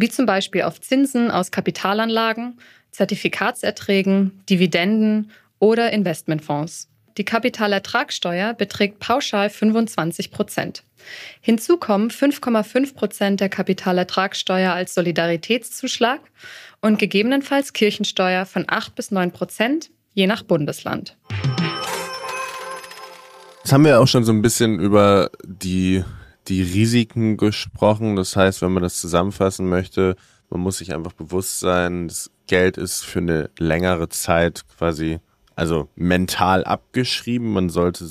Wie 0.00 0.08
zum 0.08 0.24
Beispiel 0.24 0.62
auf 0.62 0.80
Zinsen 0.80 1.30
aus 1.30 1.50
Kapitalanlagen, 1.50 2.58
Zertifikatserträgen, 2.90 4.42
Dividenden 4.48 5.30
oder 5.58 5.92
Investmentfonds. 5.92 6.88
Die 7.18 7.24
Kapitalertragssteuer 7.24 8.54
beträgt 8.54 8.98
pauschal 8.98 9.50
25 9.50 10.30
Prozent. 10.30 10.84
Hinzu 11.42 11.76
kommen 11.76 12.10
5,5 12.10 12.94
Prozent 12.94 13.40
der 13.40 13.50
Kapitalertragssteuer 13.50 14.72
als 14.72 14.94
Solidaritätszuschlag 14.94 16.20
und 16.80 16.98
gegebenenfalls 16.98 17.74
Kirchensteuer 17.74 18.46
von 18.46 18.64
8 18.66 18.94
bis 18.94 19.10
9 19.10 19.32
Prozent, 19.32 19.90
je 20.14 20.26
nach 20.26 20.42
Bundesland. 20.42 21.16
Jetzt 23.62 23.72
haben 23.72 23.84
wir 23.84 24.00
auch 24.00 24.08
schon 24.08 24.24
so 24.24 24.32
ein 24.32 24.40
bisschen 24.40 24.80
über 24.80 25.30
die, 25.44 26.02
die 26.50 26.62
Risiken 26.62 27.36
gesprochen. 27.36 28.16
Das 28.16 28.36
heißt, 28.36 28.60
wenn 28.60 28.72
man 28.72 28.82
das 28.82 29.00
zusammenfassen 29.00 29.68
möchte, 29.68 30.16
man 30.50 30.60
muss 30.60 30.78
sich 30.78 30.92
einfach 30.92 31.12
bewusst 31.12 31.60
sein, 31.60 32.08
das 32.08 32.30
Geld 32.46 32.76
ist 32.76 33.04
für 33.04 33.20
eine 33.20 33.50
längere 33.58 34.08
Zeit 34.08 34.64
quasi 34.76 35.20
also 35.54 35.88
mental 35.94 36.64
abgeschrieben. 36.64 37.52
Man 37.52 37.68
sollte, 37.68 38.04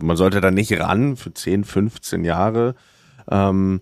man 0.00 0.16
sollte 0.16 0.40
da 0.40 0.50
nicht 0.50 0.72
ran 0.80 1.16
für 1.16 1.32
10, 1.32 1.64
15 1.64 2.24
Jahre. 2.24 2.74
Ähm, 3.30 3.80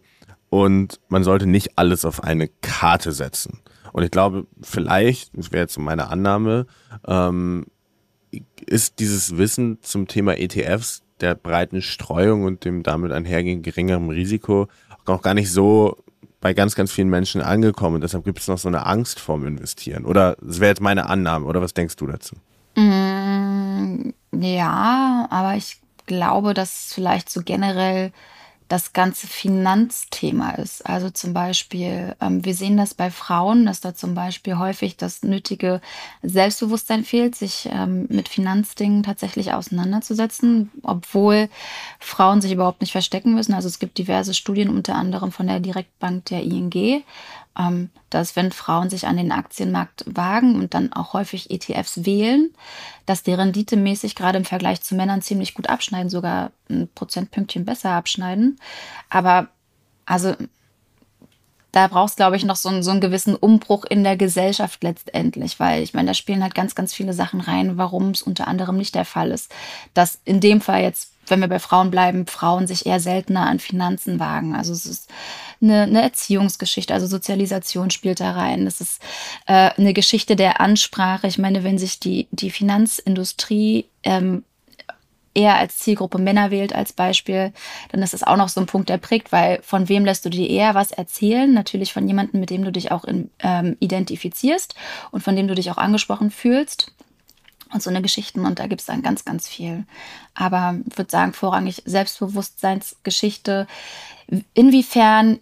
und 0.50 1.00
man 1.09 1.24
sollte 1.24 1.46
nicht 1.46 1.78
alles 1.78 2.04
auf 2.04 2.22
eine 2.22 2.48
Karte 2.48 3.12
setzen. 3.12 3.61
Und 3.92 4.02
ich 4.02 4.11
glaube, 4.11 4.46
vielleicht, 4.61 5.37
das 5.37 5.52
wäre 5.52 5.62
jetzt 5.62 5.78
meine 5.78 6.09
Annahme, 6.09 6.66
ähm, 7.06 7.66
ist 8.66 8.98
dieses 8.98 9.38
Wissen 9.38 9.78
zum 9.82 10.06
Thema 10.06 10.37
ETFs, 10.38 11.02
der 11.20 11.35
breiten 11.35 11.83
Streuung 11.83 12.44
und 12.44 12.64
dem 12.64 12.83
damit 12.83 13.12
einhergehenden 13.12 13.62
geringeren 13.62 14.11
Risiko 14.11 14.68
auch 15.07 15.22
gar 15.22 15.35
nicht 15.35 15.50
so 15.50 15.96
bei 16.40 16.55
ganz, 16.55 16.74
ganz 16.74 16.92
vielen 16.92 17.09
Menschen 17.09 17.40
angekommen. 17.40 18.00
Deshalb 18.00 18.24
gibt 18.24 18.38
es 18.38 18.48
noch 18.48 18.59
so 18.59 18.68
eine 18.68 18.87
Angst 18.87 19.18
vorm 19.20 19.46
Investieren. 19.46 20.05
Oder 20.05 20.37
das 20.40 20.61
wäre 20.61 20.70
jetzt 20.70 20.81
meine 20.81 21.09
Annahme. 21.09 21.46
Oder 21.46 21.62
was 21.62 21.74
denkst 21.74 21.96
du 21.96 22.07
dazu? 22.07 22.37
Mm, 22.76 24.11
ja, 24.33 25.26
aber 25.31 25.57
ich 25.57 25.81
glaube, 26.07 26.55
dass 26.55 26.92
vielleicht 26.92 27.31
so 27.31 27.40
generell 27.44 28.12
das 28.68 28.92
ganze 28.92 29.26
Finanzthema 29.26 30.52
ist. 30.52 30.85
Also 30.85 31.11
zum 31.11 31.33
Beispiel, 31.33 32.16
ähm, 32.20 32.44
wir 32.44 32.55
sehen 32.55 32.76
das 32.76 32.94
bei 32.94 33.11
Frauen, 33.11 33.66
dass 33.66 33.81
da 33.81 33.94
zum 33.94 34.14
Beispiel 34.14 34.59
häufig 34.59 34.96
das 34.96 35.22
nötige 35.22 35.81
Selbstbewusstsein 36.22 37.05
fehlt, 37.05 37.37
sich 37.37 37.68
ähm, 37.70 38.07
mit 38.09 38.29
Finanzdingen 38.29 39.05
tatsächlich 39.05 39.52
auseinanderzusetzen, 39.52 40.72
obwohl 40.83 41.48
Frauen 42.00 42.40
sich 42.40 42.52
überhaupt 42.52 42.81
nicht 42.81 42.92
verstecken 42.92 43.35
müssen. 43.35 43.55
Also 43.55 43.68
es 43.68 43.79
gibt 43.79 43.98
diverse 43.98 44.35
Studien, 44.35 44.70
unter 44.70 44.96
anderem 44.96 45.31
von 45.31 45.46
der 45.46 45.61
Direktbank 45.61 46.24
der 46.26 46.42
ING, 46.42 47.05
dass 48.11 48.37
wenn 48.37 48.53
Frauen 48.53 48.90
sich 48.90 49.07
an 49.07 49.16
den 49.16 49.33
Aktienmarkt 49.33 50.05
wagen 50.07 50.57
und 50.57 50.75
dann 50.75 50.92
auch 50.92 51.14
häufig 51.14 51.51
ETFs 51.51 52.05
wählen, 52.05 52.51
dass 53.07 53.23
die 53.23 53.33
Rendite 53.33 53.77
mäßig 53.77 54.14
gerade 54.14 54.38
im 54.38 54.45
Vergleich 54.45 54.83
zu 54.83 54.95
Männern 54.95 55.23
ziemlich 55.23 55.55
gut 55.55 55.69
abschneiden, 55.69 56.11
sogar 56.11 56.51
ein 56.69 56.88
Prozentpünktchen 56.95 57.64
besser 57.64 57.90
abschneiden. 57.90 58.59
Aber 59.09 59.49
also 60.05 60.35
da 61.73 61.88
brauchst, 61.88 62.16
glaube 62.16 62.37
ich, 62.37 62.45
noch 62.45 62.57
so 62.57 62.81
so 62.81 62.90
einen 62.90 63.03
gewissen 63.03 63.35
Umbruch 63.35 63.85
in 63.85 64.03
der 64.03 64.16
Gesellschaft 64.16 64.83
letztendlich, 64.83 65.61
weil 65.61 65.83
ich 65.83 65.92
meine, 65.92 66.09
da 66.09 66.14
spielen 66.14 66.42
halt 66.42 66.55
ganz, 66.55 66.75
ganz 66.75 66.95
viele 66.95 67.12
Sachen 67.12 67.40
rein, 67.40 67.77
warum 67.77 68.11
es 68.11 68.23
unter 68.23 68.49
anderem 68.49 68.79
nicht 68.79 68.95
der 68.95 69.05
Fall 69.05 69.31
ist. 69.31 69.55
Dass 69.92 70.19
in 70.25 70.40
dem 70.40 70.62
Fall 70.62 70.83
jetzt, 70.83 71.12
wenn 71.31 71.41
wir 71.41 71.49
bei 71.49 71.59
Frauen 71.59 71.91
bleiben, 71.91 72.27
Frauen 72.27 72.67
sich 72.67 72.87
eher 72.87 73.01
seltener 73.01 73.47
an 73.47 73.59
Finanzen 73.59 74.19
wagen. 74.21 74.55
Also 74.55 74.73
es 74.73 74.87
ist 74.87 75.11
eine, 75.61 75.83
eine 75.83 76.03
Erziehungsgeschichte, 76.03 76.95
also 76.95 77.07
Sozialisation 77.07 77.91
spielt 77.91 78.21
da 78.21 78.33
rein. 78.33 78.67
Es 78.67 78.81
ist 78.81 79.01
äh, 79.47 79.71
eine 79.77 79.93
Geschichte 79.93 80.37
der 80.37 80.61
Ansprache. 80.61 81.27
Ich 81.27 81.39
meine, 81.39 81.65
wenn 81.65 81.79
sich 81.79 82.01
die, 82.01 82.29
die 82.31 82.51
Finanzindustrie 82.51 83.87
ähm, 84.03 84.45
eher 85.37 85.57
als 85.57 85.79
Zielgruppe 85.79 86.19
Männer 86.19 86.51
wählt 86.51 86.75
als 86.75 86.93
Beispiel, 86.93 87.53
dann 87.93 88.03
ist 88.03 88.15
es 88.15 88.23
auch 88.23 88.37
noch 88.37 88.49
so 88.49 88.61
ein 88.61 88.67
Punkt, 88.67 88.89
der 88.89 88.97
prägt, 88.97 89.33
weil 89.33 89.61
von 89.62 89.89
wem 89.89 90.05
lässt 90.05 90.25
du 90.25 90.31
dir 90.31 90.49
eher 90.49 90.75
was 90.75 90.91
erzählen? 90.93 91.53
Natürlich 91.53 91.93
von 91.93 92.09
jemandem, 92.09 92.41
mit 92.41 92.51
dem 92.51 92.65
du 92.65 92.73
dich 92.73 92.91
auch 92.91 93.05
in, 93.05 93.31
ähm, 93.41 93.77
identifizierst 93.79 94.75
und 95.11 95.23
von 95.23 95.37
dem 95.37 95.47
du 95.47 95.55
dich 95.55 95.71
auch 95.71 95.77
angesprochen 95.77 96.31
fühlst. 96.31 96.93
Und 97.72 97.83
so 97.83 97.90
eine 97.90 98.02
Geschichten 98.02 98.46
und 98.46 98.59
da 98.59 98.68
gibt 98.68 98.81
es 98.81 98.87
dann 98.87 99.02
ganz, 99.02 99.24
ganz 99.24 99.48
viel. 99.48 99.85
Aber 100.35 100.76
ich 100.88 100.96
würde 100.96 101.11
sagen, 101.11 101.33
vorrangig 101.33 101.83
Selbstbewusstseinsgeschichte. 101.85 103.66
Inwiefern 104.55 105.40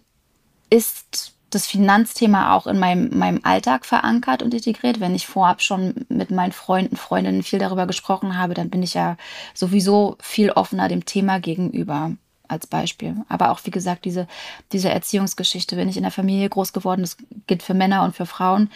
ist 0.69 1.35
das 1.51 1.67
Finanzthema 1.67 2.53
auch 2.53 2.67
in 2.67 2.79
meinem, 2.79 3.17
meinem 3.17 3.39
Alltag 3.43 3.85
verankert 3.85 4.43
und 4.43 4.53
integriert. 4.53 4.99
Wenn 4.99 5.15
ich 5.15 5.27
vorab 5.27 5.61
schon 5.61 6.05
mit 6.09 6.31
meinen 6.31 6.51
Freunden, 6.51 6.97
Freundinnen 6.97 7.43
viel 7.43 7.59
darüber 7.59 7.87
gesprochen 7.87 8.37
habe, 8.37 8.53
dann 8.53 8.69
bin 8.69 8.83
ich 8.83 8.93
ja 8.93 9.17
sowieso 9.53 10.17
viel 10.19 10.51
offener 10.51 10.89
dem 10.89 11.05
Thema 11.05 11.39
gegenüber 11.39 12.11
als 12.47 12.67
Beispiel. 12.67 13.15
Aber 13.29 13.51
auch, 13.51 13.61
wie 13.63 13.71
gesagt, 13.71 14.05
diese, 14.05 14.27
diese 14.71 14.89
Erziehungsgeschichte, 14.89 15.77
wenn 15.77 15.89
ich 15.89 15.97
in 15.97 16.03
der 16.03 16.11
Familie 16.11 16.49
groß 16.49 16.73
geworden, 16.73 17.01
das 17.01 17.17
gilt 17.47 17.63
für 17.63 17.73
Männer 17.73 18.03
und 18.03 18.15
für 18.15 18.25
Frauen, 18.25 18.69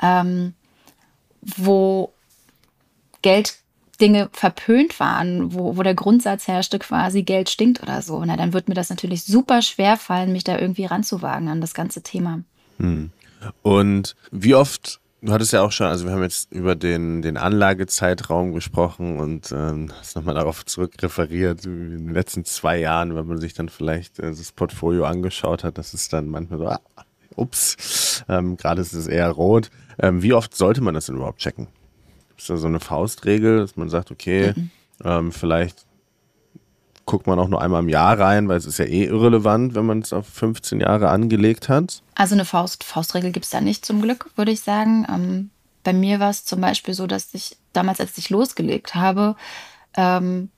ähm, 0.00 0.54
wo 1.42 2.12
Geld 3.22 3.60
Dinge 4.00 4.30
verpönt 4.32 4.98
waren, 4.98 5.52
wo, 5.52 5.76
wo 5.76 5.82
der 5.82 5.94
Grundsatz 5.94 6.48
herrschte, 6.48 6.78
quasi 6.78 7.22
Geld 7.22 7.50
stinkt 7.50 7.82
oder 7.82 8.02
so, 8.02 8.24
na, 8.24 8.36
dann 8.36 8.52
wird 8.52 8.68
mir 8.68 8.74
das 8.74 8.90
natürlich 8.90 9.24
super 9.24 9.62
schwer 9.62 9.96
fallen, 9.96 10.32
mich 10.32 10.44
da 10.44 10.58
irgendwie 10.58 10.86
ranzuwagen 10.86 11.48
an 11.48 11.60
das 11.60 11.74
ganze 11.74 12.02
Thema. 12.02 12.40
Hm. 12.78 13.10
Und 13.62 14.16
wie 14.30 14.54
oft, 14.54 15.00
du 15.22 15.32
hattest 15.32 15.52
ja 15.52 15.62
auch 15.62 15.72
schon, 15.72 15.86
also 15.86 16.06
wir 16.06 16.12
haben 16.12 16.22
jetzt 16.22 16.50
über 16.52 16.74
den, 16.74 17.22
den 17.22 17.36
Anlagezeitraum 17.36 18.52
gesprochen 18.54 19.18
und 19.18 19.52
ähm, 19.52 19.92
hast 19.98 20.16
nochmal 20.16 20.34
darauf 20.34 20.64
zurückreferiert, 20.64 21.66
in 21.66 22.06
den 22.06 22.14
letzten 22.14 22.44
zwei 22.44 22.78
Jahren, 22.78 23.14
wenn 23.14 23.26
man 23.26 23.38
sich 23.38 23.54
dann 23.54 23.68
vielleicht 23.68 24.18
äh, 24.18 24.30
das 24.30 24.52
Portfolio 24.52 25.04
angeschaut 25.04 25.62
hat, 25.62 25.78
das 25.78 25.94
ist 25.94 26.12
dann 26.12 26.28
manchmal 26.28 26.58
so, 26.58 26.66
ah, 26.68 26.80
ups, 27.36 28.24
ähm, 28.28 28.56
gerade 28.56 28.80
ist 28.80 28.92
es 28.92 29.06
eher 29.06 29.30
rot. 29.30 29.70
Ähm, 29.98 30.22
wie 30.22 30.32
oft 30.32 30.56
sollte 30.56 30.80
man 30.80 30.94
das 30.94 31.06
denn 31.06 31.16
überhaupt 31.16 31.38
checken? 31.38 31.68
Ist 32.40 32.48
da 32.48 32.56
so 32.56 32.68
eine 32.68 32.80
Faustregel, 32.80 33.58
dass 33.58 33.76
man 33.76 33.90
sagt, 33.90 34.10
okay, 34.10 34.54
mhm. 34.56 34.70
ähm, 35.04 35.32
vielleicht 35.32 35.84
guckt 37.04 37.26
man 37.26 37.38
auch 37.38 37.48
nur 37.48 37.60
einmal 37.60 37.82
im 37.82 37.90
Jahr 37.90 38.18
rein, 38.18 38.48
weil 38.48 38.56
es 38.56 38.64
ist 38.64 38.78
ja 38.78 38.86
eh 38.86 39.04
irrelevant, 39.04 39.74
wenn 39.74 39.84
man 39.84 39.98
es 39.98 40.14
auf 40.14 40.26
15 40.26 40.80
Jahre 40.80 41.10
angelegt 41.10 41.68
hat? 41.68 42.02
Also 42.14 42.34
eine 42.34 42.46
Faust, 42.46 42.82
Faustregel 42.82 43.30
gibt 43.30 43.44
es 43.44 43.50
da 43.50 43.60
nicht 43.60 43.84
zum 43.84 44.00
Glück, 44.00 44.30
würde 44.36 44.52
ich 44.52 44.62
sagen. 44.62 45.06
Ähm, 45.10 45.50
bei 45.84 45.92
mir 45.92 46.18
war 46.18 46.30
es 46.30 46.46
zum 46.46 46.62
Beispiel 46.62 46.94
so, 46.94 47.06
dass 47.06 47.34
ich 47.34 47.58
damals, 47.74 48.00
als 48.00 48.16
ich 48.16 48.30
losgelegt 48.30 48.94
habe, 48.94 49.36
ähm, 49.98 50.48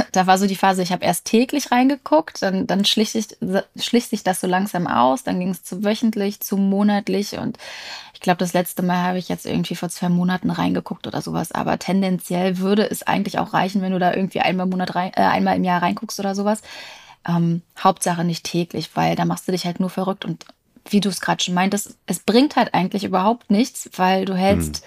da 0.12 0.26
war 0.26 0.38
so 0.38 0.46
die 0.46 0.56
Phase, 0.56 0.82
ich 0.82 0.92
habe 0.92 1.04
erst 1.04 1.24
täglich 1.24 1.70
reingeguckt, 1.70 2.42
dann, 2.42 2.66
dann 2.66 2.84
schlich, 2.84 3.12
sich, 3.12 3.36
schlich 3.76 4.08
sich 4.08 4.22
das 4.22 4.40
so 4.40 4.46
langsam 4.46 4.86
aus, 4.86 5.22
dann 5.22 5.38
ging 5.38 5.50
es 5.50 5.62
zu 5.62 5.84
wöchentlich, 5.84 6.40
zu 6.40 6.56
monatlich 6.56 7.38
und 7.38 7.58
ich 8.14 8.20
glaube, 8.20 8.38
das 8.38 8.52
letzte 8.52 8.82
Mal 8.82 9.02
habe 9.02 9.18
ich 9.18 9.28
jetzt 9.28 9.46
irgendwie 9.46 9.74
vor 9.74 9.88
zwei 9.88 10.08
Monaten 10.08 10.50
reingeguckt 10.50 11.06
oder 11.06 11.22
sowas, 11.22 11.52
aber 11.52 11.78
tendenziell 11.78 12.58
würde 12.58 12.88
es 12.88 13.02
eigentlich 13.02 13.38
auch 13.38 13.52
reichen, 13.52 13.82
wenn 13.82 13.92
du 13.92 13.98
da 13.98 14.14
irgendwie 14.14 14.40
einmal, 14.40 14.64
im 14.64 14.70
Monat 14.70 14.94
rein, 14.94 15.12
äh, 15.16 15.22
einmal 15.22 15.56
im 15.56 15.64
Jahr 15.64 15.82
reinguckst 15.82 16.20
oder 16.20 16.34
sowas. 16.34 16.62
Ähm, 17.26 17.62
Hauptsache 17.78 18.24
nicht 18.24 18.44
täglich, 18.44 18.90
weil 18.94 19.16
da 19.16 19.24
machst 19.24 19.48
du 19.48 19.52
dich 19.52 19.64
halt 19.64 19.80
nur 19.80 19.90
verrückt 19.90 20.24
und 20.24 20.44
wie 20.88 21.00
du 21.00 21.08
es 21.08 21.20
gerade 21.20 21.42
schon 21.42 21.54
meintest, 21.54 21.96
es 22.06 22.20
bringt 22.20 22.56
halt 22.56 22.74
eigentlich 22.74 23.04
überhaupt 23.04 23.50
nichts, 23.50 23.90
weil 23.96 24.24
du 24.24 24.34
hältst... 24.34 24.76
Hm 24.76 24.82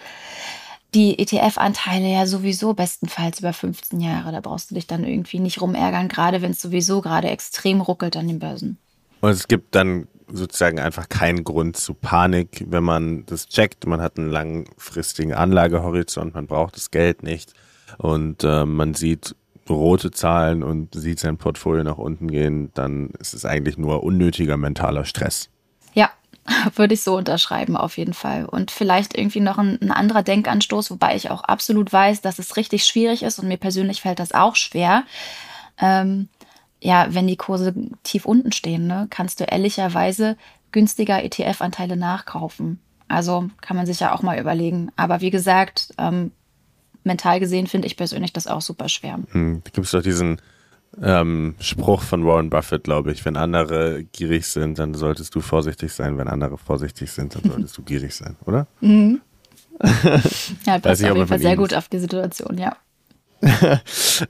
die 0.95 1.19
ETF-Anteile 1.19 2.08
ja 2.08 2.25
sowieso 2.25 2.73
bestenfalls 2.73 3.39
über 3.39 3.53
15 3.53 3.99
Jahre. 3.99 4.31
Da 4.31 4.39
brauchst 4.39 4.71
du 4.71 4.75
dich 4.75 4.88
dann 4.88 5.03
irgendwie 5.03 5.39
nicht 5.39 5.62
rumärgern, 5.62 6.08
gerade 6.08 6.41
wenn 6.41 6.51
es 6.51 6.62
sowieso 6.62 7.01
gerade 7.01 7.29
extrem 7.29 7.81
ruckelt 7.81 8.15
an 8.15 8.27
den 8.27 8.39
Börsen. 8.39 8.77
Und 9.19 9.31
es 9.31 9.47
gibt 9.47 9.75
dann 9.75 10.08
sozusagen 10.27 10.79
einfach 10.79 11.10
keinen 11.10 11.43
Grund 11.43 11.77
zu 11.77 11.93
Panik, 11.93 12.65
wenn 12.69 12.84
man 12.84 13.25
das 13.25 13.47
checkt. 13.47 13.86
Man 13.86 14.01
hat 14.01 14.17
einen 14.17 14.29
langfristigen 14.29 15.34
Anlagehorizont, 15.34 16.34
man 16.34 16.47
braucht 16.47 16.77
das 16.77 16.89
Geld 16.91 17.21
nicht 17.23 17.53
und 17.97 18.43
äh, 18.43 18.65
man 18.65 18.93
sieht 18.93 19.36
rote 19.69 20.12
Zahlen 20.12 20.63
und 20.63 20.93
sieht 20.95 21.19
sein 21.19 21.38
Portfolio 21.38 21.84
nach 21.84 21.97
unten 21.97 22.29
gehen, 22.29 22.71
dann 22.73 23.10
ist 23.19 23.34
es 23.34 23.45
eigentlich 23.45 23.77
nur 23.77 24.03
unnötiger 24.03 24.58
mentaler 24.58 25.05
Stress. 25.05 25.49
Ja, 25.93 26.12
Würde 26.75 26.93
ich 26.93 27.01
so 27.01 27.17
unterschreiben, 27.17 27.75
auf 27.75 27.97
jeden 27.97 28.13
Fall. 28.13 28.45
Und 28.45 28.71
vielleicht 28.71 29.17
irgendwie 29.17 29.39
noch 29.39 29.58
ein, 29.58 29.79
ein, 29.81 29.91
anderer 29.91 30.23
Denkanstoß, 30.23 30.91
wobei 30.91 31.15
ich 31.15 31.29
auch 31.31 31.43
absolut 31.43 31.91
weiß, 31.91 32.21
dass 32.21 32.39
es 32.39 32.58
richtig 32.58 32.86
schwierig 32.86 33.23
ist 33.23 33.39
und 33.39 33.47
mir 33.47 33.58
persönlich 33.58 34.01
fällt 34.01 34.19
das 34.19 34.31
auch 34.31 34.55
schwer. 34.55 35.03
Ähm, 35.79 36.29
ja, 36.81 37.08
wenn 37.10 37.27
die 37.27 37.38
Kurse 37.38 37.73
tief 38.03 38.25
unten 38.25 38.51
stehen, 38.51 38.86
ne, 38.86 39.08
kannst 39.10 39.39
du 39.39 39.45
ehrlicherweise 39.45 40.38
günstiger 40.71 41.23
ETF-Anteile 41.23 41.97
nachkaufen. 41.97 42.79
Also 43.08 43.49
kann 43.62 43.77
man 43.77 43.86
sich 43.86 43.99
ja 43.99 44.13
auch 44.13 44.21
mal 44.21 44.39
überlegen. 44.39 44.91
Aber 44.95 45.21
wie 45.21 45.31
gesagt, 45.31 45.93
ähm, 45.97 46.31
mental 47.03 47.39
gesehen 47.39 47.67
finde 47.67 47.88
ich 47.88 47.97
persönlich 47.97 48.34
das 48.34 48.47
auch 48.47 48.62
super 48.62 48.89
schwer. 48.89 49.19
Hm, 49.31 49.62
gibt 49.63 49.86
es 49.86 49.91
doch 49.91 50.01
diesen 50.01 50.41
ähm, 51.01 51.55
Spruch 51.60 52.01
von 52.01 52.25
Warren 52.25 52.49
Buffett, 52.49 52.84
glaube 52.84 53.12
ich. 53.12 53.25
Wenn 53.25 53.38
andere 53.38 54.03
gierig 54.12 54.47
sind, 54.47 54.79
dann 54.79 54.93
solltest 54.93 55.36
du 55.36 55.41
vorsichtig 55.41 55.91
sein. 55.93 56.17
Wenn 56.17 56.27
andere 56.27 56.58
vorsichtig 56.58 57.12
sind, 57.12 57.36
dann 57.36 57.43
solltest 57.51 57.77
du 57.77 57.81
gierig 57.84 58.15
sein, 58.15 58.36
oder? 58.45 58.67
Mhm. 58.81 59.21
ja, 60.65 60.79
passt 60.79 61.03
auf 61.03 61.15
jeden 61.15 61.27
Fall 61.27 61.39
sehr 61.39 61.58
gut 61.58 61.73
auf 61.73 61.89
die 61.89 61.99
Situation, 61.99 62.58
ja. 62.58 62.77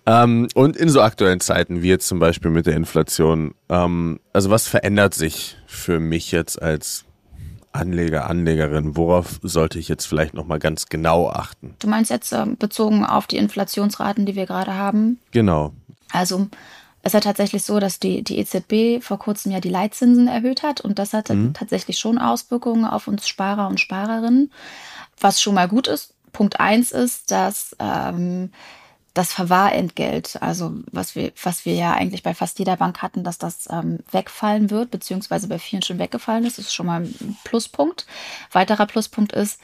ähm, 0.05 0.47
und 0.55 0.75
in 0.75 0.89
so 0.89 1.01
aktuellen 1.01 1.39
Zeiten 1.39 1.83
wie 1.83 1.89
jetzt 1.89 2.07
zum 2.07 2.19
Beispiel 2.19 2.51
mit 2.51 2.65
der 2.65 2.75
Inflation, 2.75 3.53
ähm, 3.69 4.19
also 4.33 4.49
was 4.49 4.67
verändert 4.67 5.13
sich 5.13 5.57
für 5.67 5.99
mich 5.99 6.31
jetzt 6.31 6.61
als 6.61 7.05
Anleger, 7.71 8.29
Anlegerin? 8.29 8.95
Worauf 8.95 9.39
sollte 9.43 9.79
ich 9.79 9.87
jetzt 9.87 10.05
vielleicht 10.05 10.33
nochmal 10.33 10.59
ganz 10.59 10.87
genau 10.87 11.29
achten? 11.29 11.75
Du 11.79 11.87
meinst 11.87 12.09
jetzt 12.09 12.31
äh, 12.31 12.45
bezogen 12.57 13.05
auf 13.05 13.27
die 13.27 13.37
Inflationsraten, 13.37 14.25
die 14.25 14.35
wir 14.35 14.45
gerade 14.45 14.73
haben? 14.73 15.19
Genau. 15.31 15.73
Also 16.15 16.47
es 17.01 17.09
ist 17.09 17.13
ja 17.13 17.19
tatsächlich 17.19 17.63
so, 17.63 17.79
dass 17.79 17.99
die, 17.99 18.23
die 18.23 18.39
EZB 18.39 19.03
vor 19.03 19.19
kurzem 19.19 19.51
ja 19.51 19.59
die 19.59 19.69
Leitzinsen 19.69 20.27
erhöht 20.27 20.63
hat 20.63 20.81
und 20.81 20.97
das 20.97 21.13
hatte 21.13 21.35
mhm. 21.35 21.53
tatsächlich 21.53 21.99
schon 21.99 22.17
Auswirkungen 22.17 22.85
auf 22.85 23.07
uns 23.07 23.27
Sparer 23.27 23.67
und 23.67 23.79
Sparerinnen, 23.79 24.51
was 25.19 25.41
schon 25.41 25.53
mal 25.53 25.67
gut 25.67 25.87
ist. 25.87 26.13
Punkt 26.31 26.59
eins 26.59 26.91
ist, 26.91 27.31
dass 27.31 27.75
ähm, 27.79 28.49
das 29.13 29.31
Verwahrentgelt, 29.31 30.41
also 30.41 30.73
was 30.91 31.15
wir, 31.15 31.31
was 31.41 31.63
wir 31.63 31.73
ja 31.73 31.93
eigentlich 31.93 32.23
bei 32.23 32.33
fast 32.33 32.59
jeder 32.59 32.75
Bank 32.75 33.01
hatten, 33.01 33.23
dass 33.23 33.37
das 33.37 33.69
ähm, 33.71 33.99
wegfallen 34.11 34.71
wird, 34.71 34.91
beziehungsweise 34.91 35.47
bei 35.47 35.57
vielen 35.59 35.83
schon 35.83 35.99
weggefallen 35.99 36.43
ist, 36.43 36.57
das 36.57 36.65
ist 36.65 36.73
schon 36.73 36.87
mal 36.87 37.01
ein 37.01 37.37
Pluspunkt. 37.45 38.05
Weiterer 38.51 38.85
Pluspunkt 38.87 39.31
ist, 39.31 39.61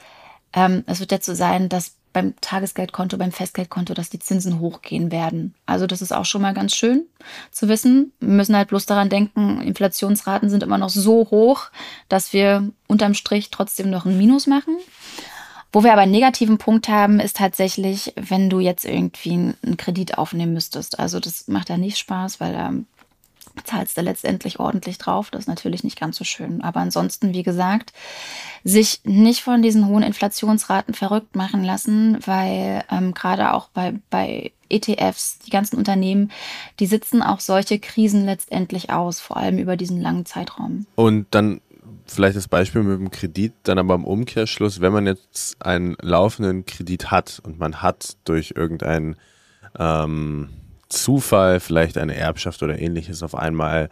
ähm, 0.53 0.83
es 0.87 1.01
wird 1.01 1.11
jetzt 1.11 1.25
so 1.25 1.33
sein, 1.33 1.67
dass 1.67 1.95
beim 2.13 2.33
Tagesgeldkonto, 2.41 3.17
beim 3.17 3.31
Festgeldkonto, 3.31 3.93
dass 3.93 4.09
die 4.09 4.19
Zinsen 4.19 4.59
hochgehen 4.59 5.11
werden. 5.11 5.53
Also 5.65 5.87
das 5.87 6.01
ist 6.01 6.11
auch 6.11 6.25
schon 6.25 6.41
mal 6.41 6.53
ganz 6.53 6.75
schön 6.75 7.05
zu 7.51 7.67
wissen. 7.69 8.11
Wir 8.19 8.29
müssen 8.29 8.55
halt 8.55 8.69
bloß 8.69 8.85
daran 8.85 9.09
denken, 9.09 9.61
Inflationsraten 9.61 10.49
sind 10.49 10.63
immer 10.63 10.77
noch 10.77 10.89
so 10.89 11.27
hoch, 11.31 11.69
dass 12.09 12.33
wir 12.33 12.69
unterm 12.87 13.13
Strich 13.13 13.49
trotzdem 13.49 13.89
noch 13.89 14.05
ein 14.05 14.17
Minus 14.17 14.47
machen. 14.47 14.77
Wo 15.73 15.83
wir 15.83 15.93
aber 15.93 16.01
einen 16.01 16.11
negativen 16.11 16.57
Punkt 16.57 16.89
haben, 16.89 17.21
ist 17.21 17.37
tatsächlich, 17.37 18.13
wenn 18.17 18.49
du 18.49 18.59
jetzt 18.59 18.83
irgendwie 18.83 19.53
einen 19.63 19.77
Kredit 19.77 20.17
aufnehmen 20.17 20.53
müsstest. 20.53 20.99
Also 20.99 21.21
das 21.21 21.47
macht 21.47 21.69
ja 21.69 21.77
nicht 21.77 21.97
Spaß, 21.97 22.41
weil 22.41 22.51
da 22.51 22.73
zahlst 23.63 23.97
du 23.97 24.01
letztendlich 24.01 24.59
ordentlich 24.59 24.97
drauf. 24.97 25.29
Das 25.31 25.41
ist 25.41 25.47
natürlich 25.47 25.83
nicht 25.83 25.99
ganz 25.99 26.17
so 26.17 26.23
schön. 26.23 26.61
Aber 26.61 26.79
ansonsten, 26.79 27.33
wie 27.33 27.43
gesagt, 27.43 27.93
sich 28.63 29.01
nicht 29.03 29.41
von 29.41 29.61
diesen 29.61 29.87
hohen 29.87 30.03
Inflationsraten 30.03 30.93
verrückt 30.93 31.35
machen 31.35 31.63
lassen, 31.63 32.17
weil 32.25 32.83
ähm, 32.91 33.13
gerade 33.13 33.53
auch 33.53 33.69
bei, 33.69 33.93
bei 34.09 34.51
ETFs, 34.69 35.39
die 35.39 35.49
ganzen 35.49 35.77
Unternehmen, 35.77 36.31
die 36.79 36.85
sitzen 36.85 37.21
auch 37.21 37.39
solche 37.39 37.79
Krisen 37.79 38.25
letztendlich 38.25 38.89
aus, 38.89 39.19
vor 39.19 39.37
allem 39.37 39.57
über 39.57 39.75
diesen 39.75 40.01
langen 40.01 40.25
Zeitraum. 40.25 40.85
Und 40.95 41.27
dann 41.31 41.61
vielleicht 42.05 42.35
das 42.35 42.47
Beispiel 42.47 42.83
mit 42.83 42.99
dem 42.99 43.11
Kredit, 43.11 43.53
dann 43.63 43.79
aber 43.79 43.95
im 43.95 44.05
Umkehrschluss, 44.05 44.81
wenn 44.81 44.93
man 44.93 45.07
jetzt 45.07 45.61
einen 45.61 45.95
laufenden 46.01 46.65
Kredit 46.65 47.11
hat 47.11 47.41
und 47.43 47.59
man 47.59 47.81
hat 47.81 48.17
durch 48.25 48.53
irgendeinen 48.55 49.15
ähm, 49.77 50.49
Zufall, 50.91 51.59
vielleicht 51.59 51.97
eine 51.97 52.15
Erbschaft 52.15 52.61
oder 52.63 52.79
ähnliches 52.79 53.23
auf 53.23 53.35
einmal 53.35 53.89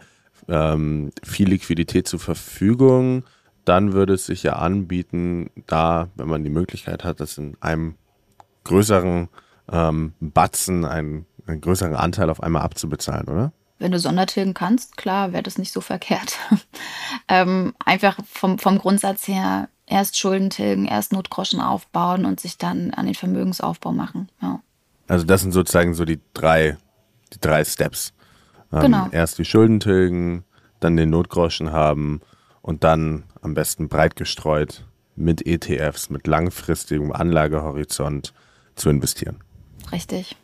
ähm, 0.48 1.10
viel 1.22 1.48
Liquidität 1.48 2.08
zur 2.08 2.20
Verfügung, 2.20 3.24
dann 3.64 3.92
würde 3.92 4.14
es 4.14 4.26
sich 4.26 4.42
ja 4.42 4.54
anbieten, 4.54 5.50
da, 5.66 6.08
wenn 6.14 6.28
man 6.28 6.44
die 6.44 6.50
Möglichkeit 6.50 7.04
hat, 7.04 7.20
das 7.20 7.38
in 7.38 7.56
einem 7.60 7.94
größeren 8.64 9.28
ähm, 9.70 10.12
Batzen, 10.20 10.84
einen, 10.84 11.26
einen 11.46 11.60
größeren 11.60 11.94
Anteil 11.94 12.30
auf 12.30 12.42
einmal 12.42 12.62
abzubezahlen, 12.62 13.28
oder? 13.28 13.52
wenn 13.80 13.92
du 13.92 13.98
Sondertilgen 13.98 14.54
kannst, 14.54 14.96
klar, 14.96 15.32
wäre 15.32 15.42
das 15.42 15.58
nicht 15.58 15.72
so 15.72 15.80
verkehrt. 15.80 16.38
ähm, 17.28 17.74
einfach 17.84 18.18
vom, 18.30 18.58
vom 18.58 18.78
Grundsatz 18.78 19.26
her 19.26 19.68
erst 19.86 20.18
Schulden 20.18 20.50
tilgen, 20.50 20.84
erst 20.84 21.12
Notgroschen 21.12 21.60
aufbauen 21.60 22.26
und 22.26 22.38
sich 22.38 22.58
dann 22.58 22.92
an 22.92 23.06
den 23.06 23.14
Vermögensaufbau 23.14 23.92
machen. 23.92 24.28
Ja. 24.40 24.60
Also 25.08 25.24
das 25.24 25.40
sind 25.40 25.52
sozusagen 25.52 25.94
so 25.94 26.04
die 26.04 26.20
drei, 26.34 26.76
die 27.32 27.40
drei 27.40 27.64
Steps. 27.64 28.12
Ähm, 28.72 28.82
genau. 28.82 29.08
Erst 29.10 29.38
die 29.38 29.44
Schulden 29.44 29.80
tilgen, 29.80 30.44
dann 30.80 30.96
den 30.96 31.10
Notgroschen 31.10 31.72
haben 31.72 32.20
und 32.62 32.84
dann 32.84 33.24
am 33.42 33.54
besten 33.54 33.88
breit 33.88 34.16
gestreut 34.16 34.84
mit 35.16 35.46
ETFs, 35.46 36.10
mit 36.10 36.26
langfristigem 36.26 37.12
Anlagehorizont 37.12 38.32
zu 38.74 38.88
investieren. 38.90 39.36
Richtig. 39.92 40.36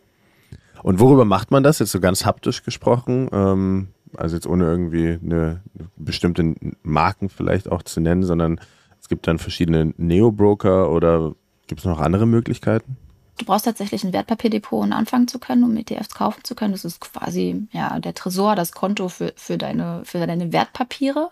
Und 0.82 1.00
worüber 1.00 1.24
macht 1.24 1.50
man 1.50 1.62
das? 1.62 1.78
Jetzt 1.78 1.92
so 1.92 2.00
ganz 2.00 2.24
haptisch 2.24 2.62
gesprochen. 2.62 3.28
Ähm, 3.32 3.88
also 4.16 4.36
jetzt 4.36 4.46
ohne 4.46 4.64
irgendwie 4.64 5.18
eine, 5.22 5.62
bestimmte 5.96 6.54
Marken 6.82 7.28
vielleicht 7.28 7.70
auch 7.70 7.82
zu 7.82 8.00
nennen, 8.00 8.22
sondern 8.22 8.60
es 9.00 9.08
gibt 9.08 9.26
dann 9.26 9.38
verschiedene 9.38 9.94
Neo-Broker 9.96 10.90
oder 10.90 11.34
gibt 11.66 11.80
es 11.80 11.84
noch 11.84 12.00
andere 12.00 12.26
Möglichkeiten? 12.26 12.96
Du 13.38 13.44
brauchst 13.44 13.66
tatsächlich 13.66 14.02
ein 14.04 14.12
Wertpapierdepot, 14.12 14.84
um 14.84 14.92
anfangen 14.92 15.28
zu 15.28 15.38
können, 15.38 15.64
um 15.64 15.76
ETFs 15.76 16.14
kaufen 16.14 16.42
zu 16.44 16.54
können. 16.54 16.72
Das 16.72 16.84
ist 16.84 17.00
quasi 17.00 17.66
ja 17.72 17.98
der 18.00 18.14
Tresor, 18.14 18.56
das 18.56 18.72
Konto 18.72 19.08
für, 19.08 19.32
für, 19.36 19.58
deine, 19.58 20.02
für 20.04 20.26
deine 20.26 20.52
Wertpapiere. 20.52 21.30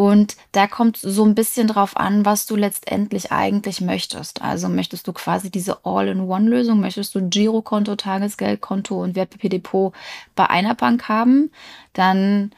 Und 0.00 0.36
da 0.52 0.66
kommt 0.66 0.96
so 0.96 1.24
ein 1.24 1.34
bisschen 1.34 1.66
drauf 1.66 1.94
an, 1.94 2.24
was 2.24 2.46
du 2.46 2.56
letztendlich 2.56 3.32
eigentlich 3.32 3.82
möchtest. 3.82 4.40
Also 4.40 4.70
möchtest 4.70 5.06
du 5.06 5.12
quasi 5.12 5.50
diese 5.50 5.84
All-in-One-Lösung, 5.84 6.80
möchtest 6.80 7.14
du 7.14 7.28
Girokonto, 7.28 7.96
Tagesgeldkonto 7.96 9.02
und 9.02 9.14
Wertpapierdepot 9.14 9.92
bei 10.34 10.48
einer 10.48 10.74
Bank 10.74 11.10
haben, 11.10 11.50
dann 11.92 12.52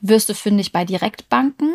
wirst 0.00 0.30
du 0.30 0.34
fündig 0.34 0.72
bei 0.72 0.86
Direktbanken. 0.86 1.74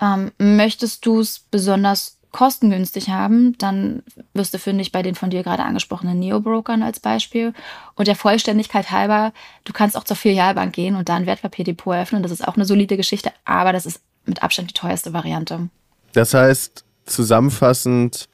Ähm, 0.00 0.30
möchtest 0.38 1.04
du 1.06 1.18
es 1.18 1.40
besonders 1.50 2.19
kostengünstig 2.32 3.08
haben, 3.08 3.56
dann 3.58 4.02
wirst 4.34 4.54
du 4.54 4.58
fündig 4.58 4.92
bei 4.92 5.02
den 5.02 5.14
von 5.14 5.30
dir 5.30 5.42
gerade 5.42 5.64
angesprochenen 5.64 6.18
Neo-Brokern 6.18 6.82
als 6.82 7.00
Beispiel. 7.00 7.52
Und 7.96 8.08
der 8.08 8.16
Vollständigkeit 8.16 8.90
halber, 8.90 9.32
du 9.64 9.72
kannst 9.72 9.96
auch 9.96 10.04
zur 10.04 10.16
Filialbank 10.16 10.72
gehen 10.72 10.96
und 10.96 11.08
da 11.08 11.16
ein 11.16 11.26
Wertpapierdepot 11.26 11.94
eröffnen. 11.94 12.22
Das 12.22 12.32
ist 12.32 12.46
auch 12.46 12.56
eine 12.56 12.64
solide 12.64 12.96
Geschichte, 12.96 13.32
aber 13.44 13.72
das 13.72 13.86
ist 13.86 14.02
mit 14.26 14.42
Abstand 14.42 14.70
die 14.70 14.74
teuerste 14.74 15.12
Variante. 15.12 15.68
Das 16.12 16.34
heißt, 16.34 16.84
zusammenfassend, 17.04 18.28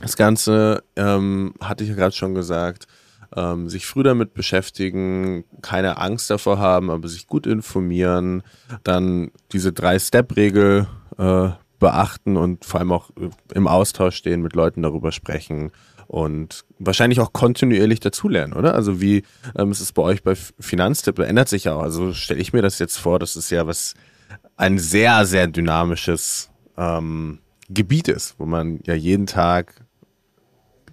das 0.00 0.16
Ganze 0.16 0.82
ähm, 0.96 1.54
hatte 1.60 1.84
ich 1.84 1.90
ja 1.90 1.96
gerade 1.96 2.14
schon 2.14 2.34
gesagt, 2.34 2.86
ähm, 3.36 3.68
sich 3.68 3.86
früh 3.86 4.02
damit 4.02 4.34
beschäftigen, 4.34 5.44
keine 5.62 5.98
Angst 5.98 6.30
davor 6.30 6.58
haben, 6.58 6.90
aber 6.90 7.08
sich 7.08 7.26
gut 7.26 7.46
informieren, 7.46 8.42
dann 8.84 9.30
diese 9.52 9.72
Drei-Step-Regel 9.72 10.86
äh, 11.18 11.50
beachten 11.78 12.36
und 12.36 12.64
vor 12.64 12.80
allem 12.80 12.92
auch 12.92 13.10
im 13.54 13.68
Austausch 13.68 14.16
stehen, 14.16 14.42
mit 14.42 14.54
Leuten 14.54 14.82
darüber 14.82 15.12
sprechen 15.12 15.70
und 16.06 16.64
wahrscheinlich 16.78 17.20
auch 17.20 17.32
kontinuierlich 17.32 18.00
dazulernen, 18.00 18.54
oder? 18.54 18.74
Also 18.74 19.00
wie 19.00 19.24
ähm, 19.56 19.70
ist 19.70 19.80
es 19.80 19.92
bei 19.92 20.02
euch 20.02 20.22
bei 20.22 20.34
Finanztipp? 20.34 21.18
Ändert 21.18 21.48
sich 21.48 21.64
ja 21.64 21.74
auch. 21.74 21.82
Also 21.82 22.12
stelle 22.14 22.40
ich 22.40 22.52
mir 22.52 22.62
das 22.62 22.78
jetzt 22.78 22.96
vor, 22.96 23.18
das 23.18 23.36
ist 23.36 23.50
ja 23.50 23.66
was 23.66 23.94
ein 24.56 24.78
sehr, 24.78 25.26
sehr 25.26 25.46
dynamisches 25.46 26.50
ähm, 26.76 27.40
Gebiet 27.68 28.08
ist, 28.08 28.36
wo 28.38 28.46
man 28.46 28.80
ja 28.84 28.94
jeden 28.94 29.26
Tag 29.26 29.74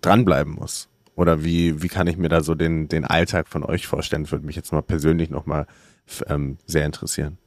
dranbleiben 0.01 0.53
muss. 0.53 0.89
Oder 1.15 1.45
wie, 1.45 1.81
wie 1.81 1.87
kann 1.87 2.07
ich 2.07 2.17
mir 2.17 2.29
da 2.29 2.43
so 2.43 2.53
den, 2.53 2.89
den 2.89 3.05
Alltag 3.05 3.47
von 3.47 3.63
euch 3.63 3.87
vorstellen? 3.87 4.29
Würde 4.29 4.45
mich 4.45 4.57
jetzt 4.57 4.73
mal 4.73 4.81
persönlich 4.81 5.29
nochmal 5.29 5.65
ähm, 6.27 6.57
sehr 6.65 6.85
interessieren. 6.85 7.37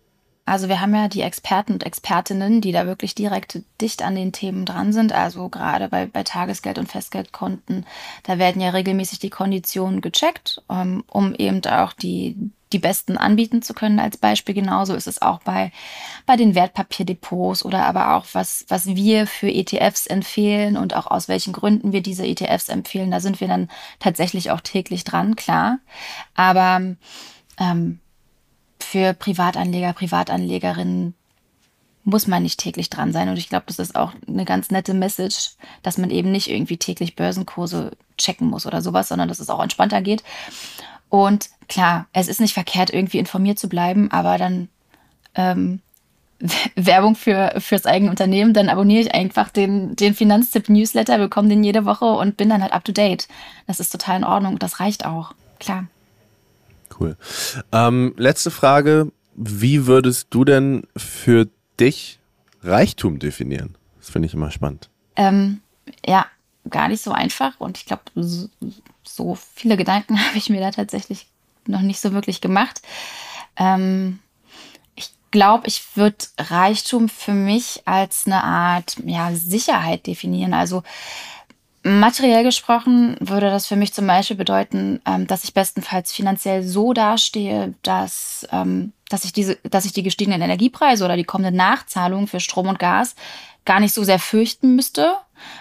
Also 0.48 0.68
wir 0.68 0.80
haben 0.80 0.94
ja 0.94 1.08
die 1.08 1.20
Experten 1.20 1.74
und 1.74 1.84
Expertinnen, 1.84 2.62
die 2.62 2.72
da 2.72 2.87
wirklich 2.87 3.14
direkt 3.14 3.61
dicht 3.80 4.02
an 4.02 4.14
den 4.14 4.32
Themen 4.32 4.64
dran 4.64 4.94
sind. 4.94 5.12
Also 5.12 5.48
gerade 5.50 5.88
bei, 5.88 6.06
bei 6.06 6.22
Tagesgeld- 6.22 6.78
und 6.78 6.90
Festgeldkonten, 6.90 7.84
da 8.22 8.38
werden 8.38 8.62
ja 8.62 8.70
regelmäßig 8.70 9.18
die 9.18 9.30
Konditionen 9.30 10.00
gecheckt, 10.00 10.62
ähm, 10.70 11.04
um 11.06 11.34
eben 11.34 11.62
auch 11.66 11.92
die, 11.92 12.50
die 12.72 12.78
besten 12.78 13.18
anbieten 13.18 13.61
zu 13.61 13.74
können 13.74 14.00
als 14.00 14.16
Beispiel. 14.16 14.54
Genauso 14.54 14.94
ist 14.94 15.06
es 15.06 15.20
auch 15.20 15.40
bei, 15.42 15.70
bei 16.24 16.37
den 16.37 16.54
Wertpapierdepots 16.54 17.62
oder 17.62 17.84
aber 17.84 18.16
auch 18.16 18.24
was, 18.32 18.64
was 18.68 18.87
wir 18.87 19.26
für 19.26 19.50
ETFs 19.50 20.06
empfehlen 20.06 20.78
und 20.78 20.96
auch 20.96 21.06
aus 21.06 21.28
welchen 21.28 21.52
Gründen 21.52 21.92
wir 21.92 22.00
diese 22.00 22.26
ETFs 22.26 22.70
empfehlen. 22.70 23.11
Da 23.11 23.20
sind 23.20 23.40
wir 23.42 23.48
dann 23.48 23.68
tatsächlich 24.00 24.50
auch 24.50 24.62
täglich 24.62 25.04
dran, 25.04 25.37
klar. 25.37 25.78
Aber 26.34 26.94
ähm, 27.58 28.00
für 28.88 29.12
Privatanleger, 29.12 29.92
Privatanlegerinnen 29.92 31.14
muss 32.05 32.27
man 32.27 32.42
nicht 32.42 32.59
täglich 32.59 32.88
dran 32.88 33.12
sein. 33.12 33.29
Und 33.29 33.37
ich 33.37 33.51
glaube, 33.51 33.66
das 33.66 33.79
ist 33.79 33.94
auch 33.94 34.12
eine 34.27 34.46
ganz 34.46 34.70
nette 34.70 34.94
Message, 34.94 35.57
dass 35.83 35.98
man 35.98 36.09
eben 36.09 36.33
nicht 36.33 36.48
irgendwie 36.48 36.79
täglich 36.79 37.14
Börsenkurse 37.14 37.90
checken 38.16 38.48
muss 38.48 38.66
oder 38.66 38.81
sowas, 38.81 39.09
sondern 39.09 39.29
dass 39.29 39.40
es 39.40 39.51
auch 39.51 39.62
entspannter 39.62 40.01
geht. 40.01 40.24
Und 41.11 41.51
klar, 41.68 42.07
es 42.14 42.29
ist 42.29 42.40
nicht 42.40 42.55
verkehrt, 42.55 42.88
irgendwie 42.88 43.18
informiert 43.18 43.59
zu 43.59 43.68
bleiben, 43.68 44.11
aber 44.11 44.38
dann 44.38 44.68
ähm, 45.35 45.81
Werbung 46.74 47.14
für 47.14 47.57
fürs 47.59 47.85
eigene 47.85 48.11
Unternehmen, 48.11 48.55
dann 48.55 48.70
abonniere 48.70 49.03
ich 49.03 49.14
einfach 49.14 49.51
den, 49.51 49.96
den 49.96 50.14
Finanztipp-Newsletter, 50.14 51.18
bekomme 51.18 51.48
den 51.48 51.62
jede 51.62 51.85
Woche 51.85 52.07
und 52.07 52.38
bin 52.38 52.48
dann 52.48 52.62
halt 52.62 52.72
up 52.72 52.87
to 52.87 52.92
date. 52.92 53.29
Das 53.66 53.81
ist 53.81 53.90
total 53.90 54.16
in 54.16 54.24
Ordnung. 54.24 54.59
Das 54.59 54.81
reicht 54.81 55.05
auch. 55.05 55.35
Klar. 55.61 55.88
Cool. 56.98 57.16
Ähm, 57.72 58.14
letzte 58.16 58.50
Frage. 58.50 59.12
Wie 59.34 59.87
würdest 59.87 60.28
du 60.30 60.44
denn 60.44 60.82
für 60.96 61.48
dich 61.78 62.18
Reichtum 62.62 63.18
definieren? 63.20 63.76
Das 63.98 64.11
finde 64.11 64.26
ich 64.26 64.34
immer 64.34 64.50
spannend. 64.50 64.90
Ähm, 65.14 65.61
ja, 66.04 66.26
gar 66.68 66.88
nicht 66.88 67.02
so 67.02 67.12
einfach. 67.12 67.61
Und 67.61 67.78
ich 67.78 67.87
glaube, 67.87 68.02
so, 68.14 68.48
so, 69.04 69.38
viele 69.54 69.76
Gedanken 69.76 70.18
habe 70.26 70.38
ich 70.38 70.50
mir 70.50 70.61
da 70.61 70.70
tatsächlich 70.70 71.26
noch 71.66 71.82
nicht 71.82 72.00
so 72.00 72.12
wirklich 72.12 72.40
gemacht. 72.40 72.82
Ähm, 73.56 74.18
ich 74.96 75.11
glaube, 75.30 75.68
ich 75.68 75.84
würde 75.94 76.16
Reichtum 76.38 77.08
für 77.08 77.34
mich 77.34 77.82
als 77.84 78.26
eine 78.26 78.42
Art 78.42 78.96
ja, 79.04 79.32
Sicherheit 79.34 80.06
definieren. 80.06 80.54
Also 80.54 80.82
Materiell 81.85 82.43
gesprochen 82.43 83.17
würde 83.21 83.51
das 83.51 83.67
für 83.67 83.77
mich 83.77 83.95
zum 83.95 84.07
Beispiel 84.07 84.37
bedeuten, 84.37 85.01
ähm, 85.07 85.27
dass 85.27 85.45
ich 85.45 85.55
bestenfalls 85.55 86.12
finanziell 86.12 86.62
so 86.64 86.93
dastehe, 86.93 87.75
dass, 87.83 88.47
ähm, 88.51 88.93
dass, 89.09 89.25
ich 89.25 89.33
diese, 89.33 89.57
dass 89.62 89.85
ich 89.85 89.93
die 89.93 90.03
gestiegenen 90.03 90.43
Energiepreise 90.43 91.05
oder 91.05 91.17
die 91.17 91.25
kommenden 91.25 91.57
Nachzahlungen 91.57 92.27
für 92.27 92.41
Strom 92.41 92.67
und 92.67 92.79
Gas 92.81 93.14
gar 93.64 93.79
nicht 93.81 93.95
so 93.95 94.03
sehr 94.03 94.19
fürchten 94.19 94.75
müsste, 94.75 95.14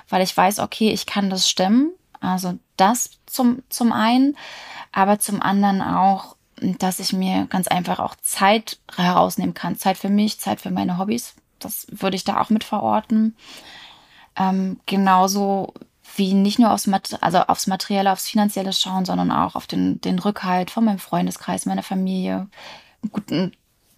weil 0.10 0.24
ich 0.24 0.36
weiß, 0.36 0.60
okay, 0.60 0.92
ich 0.92 1.06
kann 1.06 1.30
das 1.30 1.50
stemmen. 1.50 1.92
Also 2.20 2.58
das 2.78 3.12
zum, 3.28 3.62
zum 3.70 3.92
einen, 3.92 4.36
aber 4.92 5.20
zum 5.20 5.42
anderen 5.42 5.82
auch, 5.82 6.36
dass 6.56 7.00
ich 7.00 7.14
mir 7.14 7.46
ganz 7.50 7.68
einfach 7.68 8.00
auch 8.00 8.16
Zeit 8.22 8.80
herausnehmen 8.96 9.54
kann. 9.54 9.78
Zeit 9.78 9.98
für 9.98 10.10
mich, 10.10 10.40
Zeit 10.40 10.62
für 10.62 10.72
meine 10.72 10.98
Hobbys. 10.98 11.36
Das 11.60 11.86
würde 11.92 12.16
ich 12.16 12.24
da 12.24 12.42
auch 12.42 12.50
mit 12.50 12.64
verorten. 12.64 13.36
Ähm, 14.36 14.80
genauso 14.86 15.74
wie 16.18 16.34
nicht 16.34 16.60
nur 16.60 16.72
aufs, 16.72 16.88
Mat 16.88 17.18
also 17.22 17.40
aufs 17.40 17.68
Materielle, 17.68 18.12
aufs 18.12 18.28
Finanzielle 18.28 18.74
schauen, 18.74 19.06
sondern 19.06 19.32
auch 19.32 19.56
auf 19.56 19.68
den, 19.68 20.02
den 20.02 20.20
Rückhalt 20.20 20.72
von 20.72 20.86
meinem 20.86 21.00
Freundeskreis, 21.00 21.66
meiner 21.66 21.84
Familie, 21.84 22.48
einen 23.04 23.12
guten 23.12 23.52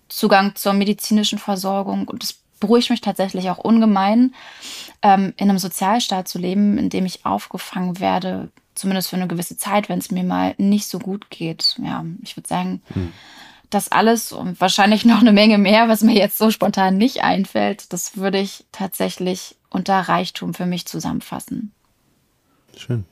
Zugang 0.10 0.56
zur 0.56 0.74
medizinischen 0.74 1.40
Versorgung. 1.40 2.08
Und 2.08 2.24
es 2.24 2.40
beruhigt 2.60 2.90
mich 2.90 3.02
tatsächlich 3.02 3.50
auch 3.50 3.58
ungemein, 3.58 4.36
ähm, 5.02 5.34
in 5.38 5.50
einem 5.50 5.60
Sozialstaat 5.60 6.28
zu 6.28 6.40
leben, 6.40 6.78
in 6.78 6.90
dem 6.90 7.06
ich 7.06 7.26
aufgefangen 7.26 8.00
werde, 8.00 8.52
zumindest 8.76 9.10
für 9.10 9.16
eine 9.16 9.28
gewisse 9.28 9.58
Zeit, 9.58 9.90
wenn 9.90 10.00
es 10.00 10.12
mir 10.12 10.24
mal 10.24 10.56
nicht 10.58 10.88
so 10.88 11.00
gut 11.00 11.30
geht. 11.30 11.76
Ja, 11.82 12.06
ich 12.22 12.36
würde 12.36 12.50
sagen, 12.50 12.82
hm. 12.94 13.14
das 13.70 13.92
alles 13.92 14.32
und 14.32 14.60
wahrscheinlich 14.60 15.06
noch 15.06 15.22
eine 15.22 15.32
Menge 15.32 15.58
mehr, 15.58 15.88
was 15.88 16.02
mir 16.02 16.16
jetzt 16.16 16.38
so 16.38 16.52
spontan 16.52 16.98
nicht 16.98 17.24
einfällt, 17.24 17.94
das 17.94 18.18
würde 18.18 18.40
ich 18.40 18.66
tatsächlich 18.72 19.56
unter 19.70 20.00
Reichtum 20.00 20.54
für 20.54 20.66
mich 20.66 20.86
zusammenfassen. 20.86 21.72
Schön. 22.80 23.06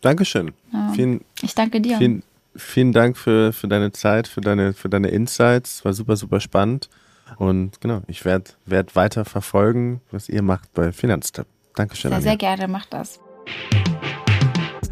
Dankeschön. 0.00 0.52
Ja, 0.72 0.92
vielen, 0.94 1.20
ich 1.42 1.54
danke 1.54 1.80
dir. 1.80 1.98
Vielen, 1.98 2.22
vielen 2.56 2.92
Dank 2.92 3.18
für, 3.18 3.52
für 3.52 3.68
deine 3.68 3.92
Zeit, 3.92 4.26
für 4.26 4.40
deine, 4.40 4.72
für 4.72 4.88
deine 4.88 5.08
Insights. 5.08 5.84
War 5.84 5.92
super, 5.92 6.16
super 6.16 6.40
spannend. 6.40 6.88
Und 7.36 7.80
genau, 7.80 8.02
ich 8.06 8.24
werde 8.24 8.50
werd 8.64 8.96
weiter 8.96 9.24
verfolgen, 9.24 10.00
was 10.10 10.28
ihr 10.28 10.42
macht 10.42 10.72
bei 10.74 10.90
Finanztipp. 10.92 11.46
Dankeschön. 11.76 12.10
Sehr, 12.10 12.22
sehr 12.22 12.36
gerne, 12.36 12.66
macht 12.66 12.92
das. 12.92 13.20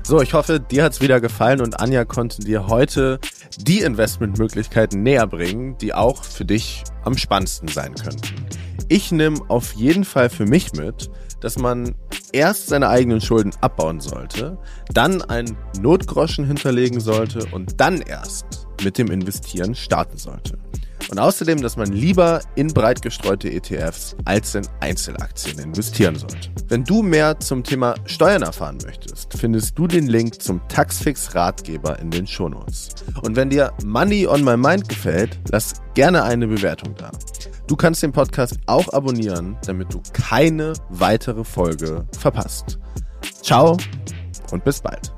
So, 0.05 0.23
ich 0.23 0.33
hoffe, 0.33 0.61
dir 0.61 0.85
hat 0.85 0.93
es 0.93 1.01
wieder 1.01 1.21
gefallen 1.21 1.61
und 1.61 1.81
Anja 1.81 2.05
konnte 2.05 2.41
dir 2.43 2.67
heute 2.69 3.19
die 3.59 3.81
Investmentmöglichkeiten 3.81 5.03
näher 5.03 5.27
bringen, 5.27 5.77
die 5.79 5.93
auch 5.93 6.25
für 6.25 6.45
dich 6.45 6.85
am 7.05 7.17
spannendsten 7.19 7.69
sein 7.69 7.95
könnten. 7.95 8.48
Ich 8.91 9.13
nehme 9.13 9.39
auf 9.49 9.75
jeden 9.75 10.05
Fall 10.05 10.31
für 10.31 10.47
mich 10.47 10.73
mit, 10.73 11.11
dass 11.41 11.59
man 11.59 11.95
erst 12.33 12.69
seine 12.69 12.89
eigenen 12.89 13.21
Schulden 13.21 13.53
abbauen 13.61 14.01
sollte, 14.01 14.59
dann 14.93 15.23
einen 15.23 15.57
Notgroschen 15.81 16.47
hinterlegen 16.47 17.01
sollte 17.01 17.47
und 17.53 17.81
dann 17.81 18.01
erst 18.01 18.68
mit 18.83 18.99
dem 18.99 19.11
Investieren 19.11 19.75
starten 19.75 20.19
sollte. 20.19 20.59
Und 21.11 21.19
außerdem, 21.19 21.63
dass 21.63 21.77
man 21.77 21.93
lieber 21.93 22.41
in 22.55 22.69
breit 22.69 23.01
gestreute 23.01 23.51
ETFs 23.51 24.15
als 24.25 24.55
in 24.55 24.67
Einzelaktien 24.81 25.59
investieren 25.59 26.17
sollte. 26.17 26.51
Wenn 26.69 26.85
du 26.85 27.03
mehr 27.03 27.41
zum 27.41 27.65
Thema 27.65 27.95
Steuern 28.05 28.43
erfahren 28.43 28.79
möchtest, 28.85 29.33
findest 29.39 29.79
du 29.79 29.87
den 29.87 30.07
Link 30.07 30.43
zum 30.43 30.61
Taxfix 30.69 31.35
Ratgeber 31.35 31.99
in 31.99 32.11
den 32.11 32.27
Shownotes. 32.27 32.91
Und 33.23 33.37
wenn 33.37 33.49
dir 33.49 33.73
Money 33.85 34.27
on 34.27 34.45
My 34.45 34.57
Mind 34.57 34.89
gefällt, 34.89 35.39
lass 35.51 35.75
gerne 35.95 36.25
eine 36.25 36.47
Bewertung 36.47 36.95
da. 36.97 37.11
Du 37.67 37.77
kannst 37.77 38.03
den 38.03 38.13
Podcast 38.13 38.59
auch 38.67 38.93
abonnieren, 38.93 39.57
damit 39.67 39.93
du 39.93 40.03
keine 40.13 40.75
weitere 40.91 41.45
Folge 41.45 42.07
verpasst. 42.19 42.79
Ciao 43.43 43.77
und 44.51 44.65
bis 44.65 44.81
bald. 44.81 45.18